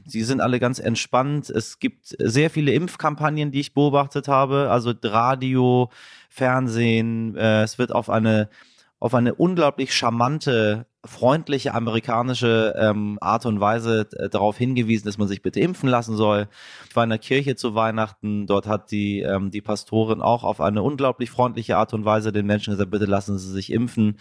Sie 0.05 0.23
sind 0.23 0.41
alle 0.41 0.61
ganz 0.61 0.79
entspannt. 0.79 1.49
Es 1.49 1.79
gibt 1.79 2.17
sehr 2.19 2.51
viele 2.51 2.73
Impfkampagnen, 2.73 3.51
die 3.51 3.61
ich 3.61 3.73
beobachtet 3.73 4.29
habe. 4.29 4.71
Also 4.71 4.93
Radio, 5.03 5.91
Fernsehen. 6.29 7.35
Äh, 7.37 7.63
es 7.63 7.79
wird 7.79 7.93
auf 7.93 8.11
eine 8.11 8.49
auf 9.01 9.15
eine 9.15 9.35
unglaublich 9.35 9.95
charmante 9.95 10.87
freundliche 11.05 11.75
amerikanische 11.75 12.75
ähm, 12.77 13.19
Art 13.21 13.47
und 13.47 13.61
Weise 13.61 14.09
äh, 14.17 14.29
darauf 14.29 14.59
hingewiesen, 14.59 15.07
dass 15.07 15.17
man 15.17 15.29
sich 15.29 15.43
bitte 15.43 15.61
impfen 15.61 15.89
lassen 15.89 16.17
soll. 16.17 16.49
Ich 16.89 16.97
war 16.97 17.05
in 17.05 17.11
der 17.11 17.21
Kirche 17.21 17.55
zu 17.55 17.77
Weihnachten, 17.77 18.47
dort 18.47 18.67
hat 18.67 18.91
die, 18.91 19.21
ähm, 19.21 19.53
die 19.53 19.61
Pastorin 19.61 20.21
auch 20.21 20.43
auf 20.43 20.61
eine 20.61 20.83
unglaublich 20.83 21.31
freundliche 21.31 21.77
Art 21.77 21.95
und 21.95 22.05
Weise 22.05 22.33
den 22.33 22.47
Menschen 22.47 22.73
gesagt, 22.73 22.91
bitte 22.91 23.05
lassen 23.05 23.39
Sie 23.39 23.51
sich 23.51 23.73
impfen. 23.73 24.19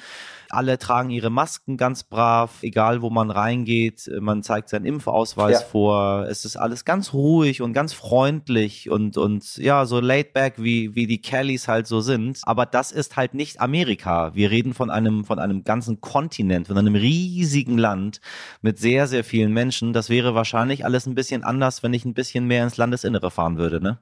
Alle 0.49 0.77
tragen 0.77 1.09
ihre 1.09 1.31
Masken 1.31 1.77
ganz 1.77 2.03
brav, 2.03 2.61
egal 2.61 3.01
wo 3.01 3.09
man 3.09 3.31
reingeht. 3.31 4.09
Man 4.19 4.43
zeigt 4.43 4.69
seinen 4.69 4.85
Impfausweis 4.85 5.61
ja. 5.61 5.65
vor. 5.65 6.25
Es 6.29 6.45
ist 6.45 6.57
alles 6.57 6.85
ganz 6.85 7.11
ruhig 7.11 7.61
und 7.61 7.73
ganz 7.73 7.93
freundlich 7.93 8.89
und, 8.89 9.17
und 9.17 9.57
ja, 9.57 9.85
so 9.85 9.99
laid 9.99 10.33
back, 10.33 10.53
wie, 10.57 10.95
wie 10.95 11.07
die 11.07 11.21
Kellys 11.21 11.67
halt 11.67 11.87
so 11.87 12.01
sind. 12.01 12.39
Aber 12.43 12.65
das 12.65 12.91
ist 12.91 13.17
halt 13.17 13.33
nicht 13.33 13.59
Amerika. 13.59 14.35
Wir 14.35 14.51
reden 14.51 14.73
von 14.73 14.89
einem, 14.89 15.25
von 15.25 15.39
einem 15.39 15.63
ganzen 15.63 16.01
Kontinent, 16.01 16.66
von 16.67 16.77
einem 16.77 16.95
riesigen 16.95 17.77
Land 17.77 18.21
mit 18.61 18.77
sehr, 18.77 19.07
sehr 19.07 19.23
vielen 19.23 19.53
Menschen. 19.53 19.93
Das 19.93 20.09
wäre 20.09 20.35
wahrscheinlich 20.35 20.85
alles 20.85 21.05
ein 21.07 21.15
bisschen 21.15 21.43
anders, 21.43 21.83
wenn 21.83 21.93
ich 21.93 22.05
ein 22.05 22.13
bisschen 22.13 22.45
mehr 22.45 22.63
ins 22.63 22.77
Landesinnere 22.77 23.31
fahren 23.31 23.57
würde, 23.57 23.81
ne? 23.81 23.99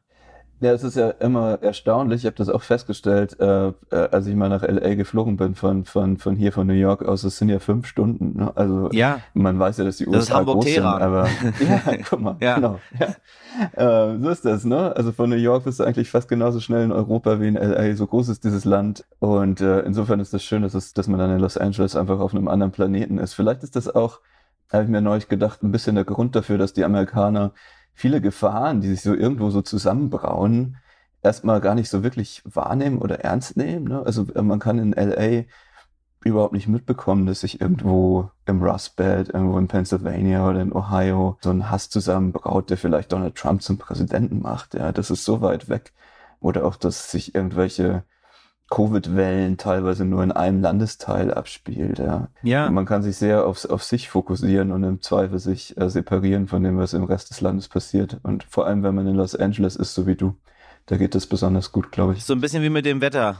Ja, 0.61 0.71
es 0.71 0.83
ist 0.83 0.95
ja 0.95 1.09
immer 1.09 1.61
erstaunlich. 1.61 2.21
Ich 2.21 2.25
habe 2.25 2.37
das 2.37 2.47
auch 2.47 2.61
festgestellt, 2.61 3.37
äh, 3.39 3.67
äh, 3.67 3.73
als 3.91 4.25
ich 4.25 4.35
mal 4.35 4.47
nach 4.47 4.63
LA 4.63 4.95
geflogen 4.95 5.35
bin 5.35 5.53
von 5.53 5.83
von 5.83 6.17
von 6.17 6.35
hier 6.37 6.53
von 6.53 6.65
New 6.65 6.73
York 6.73 7.03
aus. 7.03 7.25
Es 7.25 7.37
sind 7.37 7.49
ja 7.49 7.59
fünf 7.59 7.87
Stunden. 7.87 8.37
Ne? 8.37 8.51
Also 8.55 8.89
ja. 8.93 9.19
man 9.33 9.59
weiß 9.59 9.77
ja, 9.77 9.83
dass 9.83 9.97
die 9.97 10.07
USA 10.07 10.43
groß 10.43 10.65
sind, 10.65 10.85
aber 10.85 11.27
ja, 11.59 11.97
guck 12.09 12.21
mal, 12.21 12.37
ja. 12.39 12.55
genau. 12.55 12.79
Ja. 12.97 13.15
Äh, 13.73 14.17
so 14.19 14.29
ist 14.29 14.45
das, 14.45 14.63
ne? 14.63 14.95
Also 14.95 15.11
von 15.11 15.29
New 15.29 15.35
York 15.35 15.65
bist 15.65 15.79
du 15.79 15.83
eigentlich 15.83 16.09
fast 16.09 16.29
genauso 16.29 16.61
schnell 16.61 16.83
in 16.85 16.91
Europa 16.93 17.41
wie 17.41 17.47
in 17.47 17.55
LA. 17.55 17.95
So 17.95 18.07
groß 18.07 18.29
ist 18.29 18.45
dieses 18.45 18.63
Land 18.63 19.03
und 19.19 19.59
äh, 19.59 19.81
insofern 19.81 20.21
ist 20.21 20.33
das 20.33 20.43
schön, 20.43 20.61
dass 20.61 20.73
es, 20.73 20.93
dass 20.93 21.07
man 21.07 21.19
dann 21.19 21.31
in 21.31 21.39
Los 21.39 21.57
Angeles 21.57 21.97
einfach 21.97 22.19
auf 22.19 22.33
einem 22.33 22.47
anderen 22.47 22.71
Planeten 22.71 23.17
ist. 23.17 23.33
Vielleicht 23.33 23.63
ist 23.63 23.75
das 23.75 23.93
auch, 23.93 24.21
habe 24.71 24.83
ich 24.83 24.89
mir 24.89 25.01
neulich 25.01 25.27
gedacht, 25.27 25.63
ein 25.63 25.71
bisschen 25.71 25.95
der 25.95 26.05
Grund 26.05 26.35
dafür, 26.35 26.57
dass 26.57 26.71
die 26.71 26.85
Amerikaner 26.85 27.51
viele 27.95 28.21
Gefahren, 28.21 28.81
die 28.81 28.89
sich 28.89 29.01
so 29.01 29.15
irgendwo 29.15 29.49
so 29.49 29.61
zusammenbrauen, 29.61 30.77
erstmal 31.23 31.61
gar 31.61 31.75
nicht 31.75 31.89
so 31.89 32.03
wirklich 32.03 32.43
wahrnehmen 32.45 32.99
oder 32.99 33.21
ernst 33.21 33.57
nehmen. 33.57 33.87
Ne? 33.87 34.03
Also 34.05 34.27
äh, 34.35 34.41
man 34.41 34.59
kann 34.59 34.77
in 34.77 34.93
LA 34.93 35.45
überhaupt 36.23 36.53
nicht 36.53 36.67
mitbekommen, 36.67 37.25
dass 37.25 37.41
sich 37.41 37.61
irgendwo 37.61 38.31
im 38.45 38.61
Rust 38.61 38.95
Belt, 38.95 39.29
irgendwo 39.29 39.57
in 39.57 39.67
Pennsylvania 39.67 40.47
oder 40.49 40.61
in 40.61 40.73
Ohio 40.73 41.37
so 41.41 41.51
ein 41.51 41.69
Hass 41.69 41.89
zusammenbraut, 41.89 42.69
der 42.69 42.77
vielleicht 42.77 43.11
Donald 43.11 43.35
Trump 43.35 43.61
zum 43.61 43.77
Präsidenten 43.77 44.41
macht. 44.41 44.73
Ja, 44.73 44.91
das 44.91 45.11
ist 45.11 45.23
so 45.23 45.41
weit 45.41 45.69
weg. 45.69 45.93
Oder 46.39 46.65
auch, 46.65 46.75
dass 46.75 47.11
sich 47.11 47.35
irgendwelche 47.35 48.03
Covid-Wellen 48.69 49.57
teilweise 49.57 50.05
nur 50.05 50.23
in 50.23 50.31
einem 50.31 50.61
Landesteil 50.61 51.33
abspielt. 51.33 51.99
Ja. 51.99 52.29
ja. 52.41 52.69
Man 52.69 52.85
kann 52.85 53.03
sich 53.03 53.15
sehr 53.17 53.45
auf, 53.45 53.65
auf 53.65 53.83
sich 53.83 54.09
fokussieren 54.09 54.71
und 54.71 54.83
im 54.83 55.01
Zweifel 55.01 55.39
sich 55.39 55.77
äh, 55.77 55.89
separieren 55.89 56.47
von 56.47 56.63
dem, 56.63 56.77
was 56.77 56.93
im 56.93 57.03
Rest 57.03 57.29
des 57.29 57.41
Landes 57.41 57.67
passiert. 57.67 58.19
Und 58.23 58.43
vor 58.43 58.65
allem, 58.65 58.83
wenn 58.83 58.95
man 58.95 59.07
in 59.07 59.15
Los 59.15 59.35
Angeles 59.35 59.75
ist, 59.75 59.93
so 59.93 60.07
wie 60.07 60.15
du, 60.15 60.35
da 60.87 60.97
geht 60.97 61.15
das 61.15 61.27
besonders 61.27 61.71
gut, 61.71 61.91
glaube 61.91 62.13
ich. 62.13 62.23
So 62.23 62.33
ein 62.33 62.41
bisschen 62.41 62.63
wie 62.63 62.69
mit 62.69 62.85
dem 62.85 63.01
Wetter. 63.01 63.37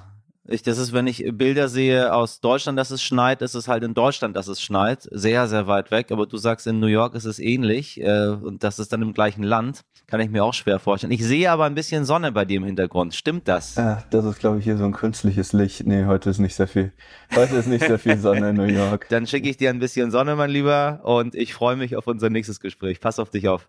Ich, 0.48 0.62
das 0.62 0.78
ist, 0.78 0.94
wenn 0.94 1.08
ich 1.08 1.26
Bilder 1.34 1.70
sehe 1.70 2.14
aus 2.14 2.40
Deutschland, 2.40 2.78
dass 2.78 2.92
es 2.92 3.02
schneit, 3.02 3.42
ist 3.42 3.56
es 3.56 3.68
halt 3.68 3.84
in 3.84 3.96
Deutschland, 3.96 4.36
dass 4.36 4.48
es 4.48 4.62
schneit. 4.62 5.08
Sehr, 5.12 5.48
sehr 5.48 5.66
weit 5.66 5.90
weg. 5.90 6.12
Aber 6.12 6.28
du 6.28 6.38
sagst, 6.38 6.68
in 6.68 6.80
New 6.80 6.88
York 6.88 7.16
ist 7.16 7.26
es 7.26 7.40
ähnlich. 7.40 8.00
Äh, 8.00 8.28
und 8.28 8.64
das 8.64 8.78
ist 8.78 8.94
dann 8.94 9.02
im 9.02 9.14
gleichen 9.14 9.42
Land. 9.42 9.82
Kann 10.06 10.20
ich 10.20 10.30
mir 10.30 10.44
auch 10.44 10.54
schwer 10.54 10.78
vorstellen. 10.78 11.12
Ich 11.12 11.24
sehe 11.24 11.50
aber 11.50 11.66
ein 11.66 11.74
bisschen 11.74 12.06
Sonne 12.06 12.32
bei 12.32 12.46
dir 12.46 12.58
im 12.58 12.64
Hintergrund. 12.64 13.16
Stimmt 13.16 13.48
das? 13.48 13.74
Ja, 13.74 14.04
das 14.12 14.24
ist, 14.24 14.40
glaube 14.40 14.60
ich, 14.60 14.66
hier 14.66 14.78
so 14.78 14.86
ein 14.86 14.94
künstliches 14.94 15.52
Licht. 15.52 15.88
Nee, 15.88 16.06
heute 16.06 16.30
ist 16.30 16.38
nicht 16.38 16.54
sehr 16.54 16.68
viel. 16.68 16.92
Heute 17.36 17.56
ist 17.56 17.68
nicht 17.68 17.84
sehr 17.84 17.98
viel 17.98 18.20
Sonne 18.20 18.52
in 18.52 18.56
New 18.56 18.64
York. 18.66 19.08
Dann 19.10 19.26
schicke 19.26 19.50
ich 19.50 19.58
dir 19.58 19.72
ein 19.72 19.80
bisschen 19.80 20.12
Sonne, 20.12 20.36
mein 20.36 20.52
Lieber. 20.52 21.00
Und 21.04 21.34
ich 21.34 21.56
freue 21.56 21.76
mich 21.76 21.96
auf 21.96 22.06
unser 22.06 22.30
nächstes 22.30 22.60
Gespräch. 22.60 23.00
Pass 23.00 23.18
auf 23.18 23.32
dich 23.32 23.48
auf. 23.48 23.68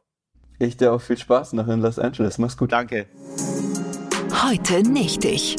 Ich 0.59 0.77
dir 0.77 0.93
auch 0.93 1.01
viel 1.01 1.17
Spaß 1.17 1.55
noch 1.55 1.69
in 1.69 1.81
Los 1.81 1.99
Angeles. 1.99 2.37
Mach's 2.37 2.59
gut. 2.59 2.73
Danke. 2.73 3.07
Heute 4.43 4.83
nicht 4.83 5.25
ich. 5.25 5.57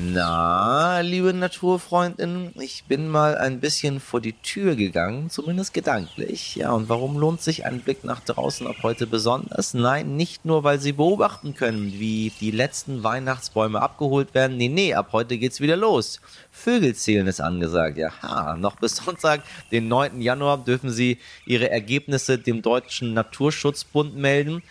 Na, 0.00 1.00
liebe 1.00 1.34
Naturfreundinnen, 1.34 2.52
ich 2.60 2.84
bin 2.84 3.08
mal 3.08 3.36
ein 3.36 3.58
bisschen 3.58 3.98
vor 3.98 4.20
die 4.20 4.34
Tür 4.34 4.76
gegangen, 4.76 5.28
zumindest 5.28 5.74
gedanklich. 5.74 6.54
Ja, 6.54 6.70
und 6.70 6.88
warum 6.88 7.18
lohnt 7.18 7.42
sich 7.42 7.66
ein 7.66 7.80
Blick 7.80 8.04
nach 8.04 8.20
draußen 8.20 8.68
ab 8.68 8.76
heute 8.84 9.08
besonders? 9.08 9.74
Nein, 9.74 10.14
nicht 10.14 10.44
nur, 10.44 10.62
weil 10.62 10.78
Sie 10.78 10.92
beobachten 10.92 11.54
können, 11.54 11.94
wie 11.94 12.30
die 12.40 12.52
letzten 12.52 13.02
Weihnachtsbäume 13.02 13.82
abgeholt 13.82 14.34
werden. 14.34 14.56
Nee, 14.56 14.68
nee, 14.68 14.94
ab 14.94 15.08
heute 15.10 15.36
geht's 15.36 15.60
wieder 15.60 15.76
los. 15.76 16.20
Vögelzählen 16.52 17.26
ist 17.26 17.40
angesagt. 17.40 17.98
Ja, 17.98 18.56
noch 18.56 18.76
bis 18.76 18.96
Sonntag, 18.96 19.42
den 19.72 19.88
9. 19.88 20.20
Januar, 20.20 20.58
dürfen 20.58 20.90
Sie 20.90 21.18
Ihre 21.44 21.70
Ergebnisse 21.70 22.38
dem 22.38 22.62
Deutschen 22.62 23.14
Naturschutzbund 23.14 24.16
melden. 24.16 24.62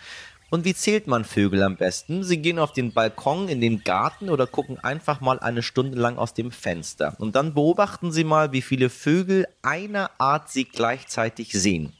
Und 0.50 0.64
wie 0.64 0.74
zählt 0.74 1.06
man 1.06 1.24
Vögel 1.24 1.62
am 1.62 1.76
besten? 1.76 2.24
Sie 2.24 2.38
gehen 2.38 2.58
auf 2.58 2.72
den 2.72 2.92
Balkon, 2.94 3.48
in 3.48 3.60
den 3.60 3.84
Garten 3.84 4.30
oder 4.30 4.46
gucken 4.46 4.78
einfach 4.78 5.20
mal 5.20 5.38
eine 5.38 5.62
Stunde 5.62 5.98
lang 5.98 6.16
aus 6.16 6.32
dem 6.32 6.50
Fenster. 6.50 7.14
Und 7.18 7.36
dann 7.36 7.52
beobachten 7.52 8.12
Sie 8.12 8.24
mal, 8.24 8.52
wie 8.52 8.62
viele 8.62 8.88
Vögel 8.88 9.46
einer 9.62 10.10
Art 10.16 10.48
Sie 10.48 10.64
gleichzeitig 10.64 11.52
sehen. 11.52 11.92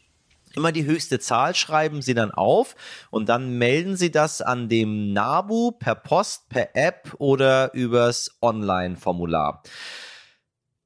Immer 0.57 0.73
die 0.73 0.87
höchste 0.87 1.21
Zahl 1.21 1.55
schreiben 1.55 2.01
Sie 2.01 2.15
dann 2.15 2.31
auf 2.31 2.75
und 3.11 3.29
dann 3.29 3.59
melden 3.59 3.97
Sie 3.97 4.11
das 4.11 4.41
an 4.41 4.71
dem 4.71 5.13
NABU 5.13 5.73
per 5.73 5.95
Post, 5.95 6.49
per 6.49 6.75
App 6.75 7.15
oder 7.19 7.75
übers 7.75 8.39
Online-Formular. 8.41 9.63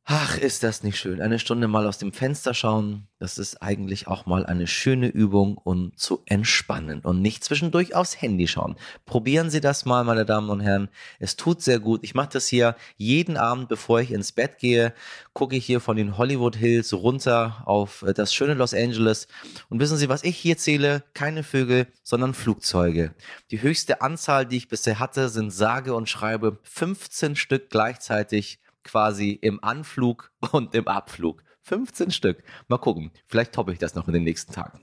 Ach, 0.05 0.37
ist 0.37 0.65
das 0.65 0.83
nicht 0.83 0.99
schön. 0.99 1.21
Eine 1.21 1.39
Stunde 1.39 1.69
mal 1.69 1.87
aus 1.87 1.97
dem 1.97 2.13
Fenster 2.13 2.55
schauen, 2.55 3.07
das 3.21 3.39
ist 3.39 3.63
eigentlich 3.63 4.09
auch 4.09 4.27
mal 4.27 4.45
eine 4.45 4.67
schöne 4.67 5.07
Übung, 5.07 5.57
um 5.57 5.97
zu 5.97 6.23
entspannen 6.27 7.03
und 7.03 7.23
nicht 7.23 7.45
zwischendurch 7.45 7.95
aufs 7.95 8.21
Handy 8.21 8.49
schauen. 8.49 8.75
Probieren 9.07 9.49
Sie 9.49 9.61
das 9.61 9.85
mal, 9.85 10.03
meine 10.03 10.27
Damen 10.27 10.51
und 10.51 10.59
Herren. 10.59 10.89
Es 11.21 11.37
tut 11.37 11.63
sehr 11.63 11.79
gut. 11.79 12.01
Ich 12.03 12.17
mache 12.17 12.31
das 12.33 12.49
hier 12.49 12.75
jeden 12.97 13.37
Abend, 13.37 13.69
bevor 13.69 14.01
ich 14.01 14.11
ins 14.11 14.33
Bett 14.33 14.59
gehe, 14.59 14.93
gucke 15.35 15.55
ich 15.55 15.65
hier 15.65 15.79
von 15.79 15.97
den 15.97 16.19
Hollywood 16.19 16.57
Hills 16.57 16.93
runter 16.93 17.63
auf 17.65 18.03
äh, 18.03 18.13
das 18.13 18.35
schöne 18.35 18.55
Los 18.55 18.75
Angeles. 18.75 19.29
Und 19.69 19.79
wissen 19.79 19.99
Sie, 19.99 20.09
was 20.09 20.25
ich 20.25 20.37
hier 20.37 20.59
zähle? 20.59 21.05
Keine 21.15 21.45
Vögel, 21.45 21.87
sondern 22.03 22.35
Flugzeuge. 22.35 23.15
Die 23.53 23.63
höchste 23.63 24.01
Anzahl, 24.01 24.47
die 24.47 24.57
ich 24.57 24.69
bisher 24.69 24.99
hatte, 24.99 25.29
sind 25.29 25.53
sage 25.53 25.95
und 25.95 26.09
schreibe 26.09 26.59
15 26.65 27.37
Stück 27.37 27.71
gleichzeitig 27.71 28.59
quasi 28.85 29.31
im 29.31 29.63
Anflug 29.63 30.33
und 30.53 30.75
im 30.75 30.89
Abflug. 30.89 31.43
15 31.63 32.11
Stück. 32.11 32.43
Mal 32.69 32.79
gucken. 32.79 33.13
Vielleicht 33.29 33.53
toppe 33.53 33.73
ich 33.73 33.79
das 33.79 33.95
noch 33.95 34.09
in 34.09 34.15
den 34.15 34.25
nächsten 34.25 34.53
Tagen. 34.53 34.81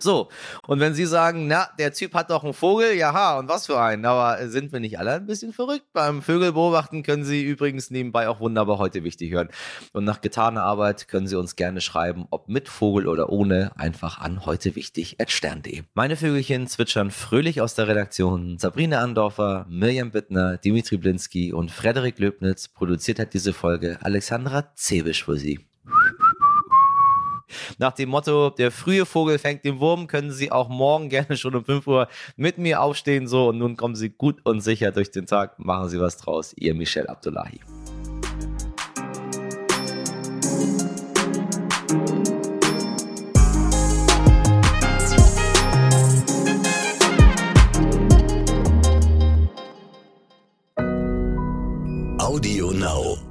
So, 0.00 0.28
und 0.66 0.80
wenn 0.80 0.94
Sie 0.94 1.06
sagen, 1.06 1.46
na, 1.46 1.68
der 1.78 1.92
Typ 1.92 2.14
hat 2.14 2.30
doch 2.30 2.44
einen 2.44 2.54
Vogel, 2.54 2.94
jaha, 2.94 3.38
und 3.38 3.48
was 3.48 3.66
für 3.66 3.80
einen, 3.80 4.04
aber 4.04 4.48
sind 4.48 4.72
wir 4.72 4.80
nicht 4.80 4.98
alle 4.98 5.12
ein 5.12 5.26
bisschen 5.26 5.52
verrückt? 5.52 5.86
Beim 5.92 6.22
Vögelbeobachten 6.22 7.02
können 7.02 7.24
Sie 7.24 7.42
übrigens 7.42 7.90
nebenbei 7.90 8.28
auch 8.28 8.40
wunderbar 8.40 8.78
heute 8.78 9.04
wichtig 9.04 9.32
hören. 9.32 9.48
Und 9.92 10.04
nach 10.04 10.20
getaner 10.20 10.62
Arbeit 10.62 11.08
können 11.08 11.26
Sie 11.26 11.36
uns 11.36 11.56
gerne 11.56 11.80
schreiben, 11.80 12.26
ob 12.30 12.48
mit 12.48 12.68
Vogel 12.68 13.08
oder 13.08 13.30
ohne, 13.30 13.72
einfach 13.76 14.18
an 14.18 14.46
heute 14.46 14.74
wichtig 14.74 15.16
stern.de. 15.26 15.82
Meine 15.94 16.16
Vögelchen 16.16 16.66
zwitschern 16.66 17.10
fröhlich 17.10 17.60
aus 17.60 17.74
der 17.74 17.88
Redaktion. 17.88 18.58
Sabrina 18.58 19.00
Andorfer, 19.00 19.66
Mirjam 19.68 20.10
Bittner, 20.10 20.56
Dimitri 20.58 20.96
Blinski 20.96 21.52
und 21.52 21.70
Frederik 21.70 22.18
Löbnitz 22.18 22.68
produziert 22.68 23.18
hat 23.18 23.34
diese 23.34 23.52
Folge 23.52 23.98
Alexandra 24.02 24.74
Zebisch 24.74 25.24
für 25.24 25.36
Sie. 25.36 25.60
Nach 27.78 27.92
dem 27.92 28.08
Motto, 28.10 28.50
der 28.50 28.70
frühe 28.70 29.06
Vogel 29.06 29.38
fängt 29.38 29.64
den 29.64 29.80
Wurm, 29.80 30.06
können 30.06 30.30
Sie 30.30 30.52
auch 30.52 30.68
morgen 30.68 31.08
gerne 31.10 31.36
schon 31.36 31.54
um 31.54 31.64
5 31.64 31.86
Uhr 31.86 32.08
mit 32.36 32.58
mir 32.58 32.82
aufstehen. 32.82 33.28
So, 33.28 33.48
und 33.48 33.58
nun 33.58 33.76
kommen 33.76 33.96
Sie 33.96 34.10
gut 34.10 34.40
und 34.44 34.60
sicher 34.60 34.92
durch 34.92 35.10
den 35.10 35.26
Tag. 35.26 35.58
Machen 35.58 35.88
Sie 35.88 36.00
was 36.00 36.16
draus. 36.16 36.54
Ihr 36.56 36.74
Michel 36.74 37.06
Abdullahi. 37.06 37.60
Audio 52.18 52.72
Now. 52.72 53.27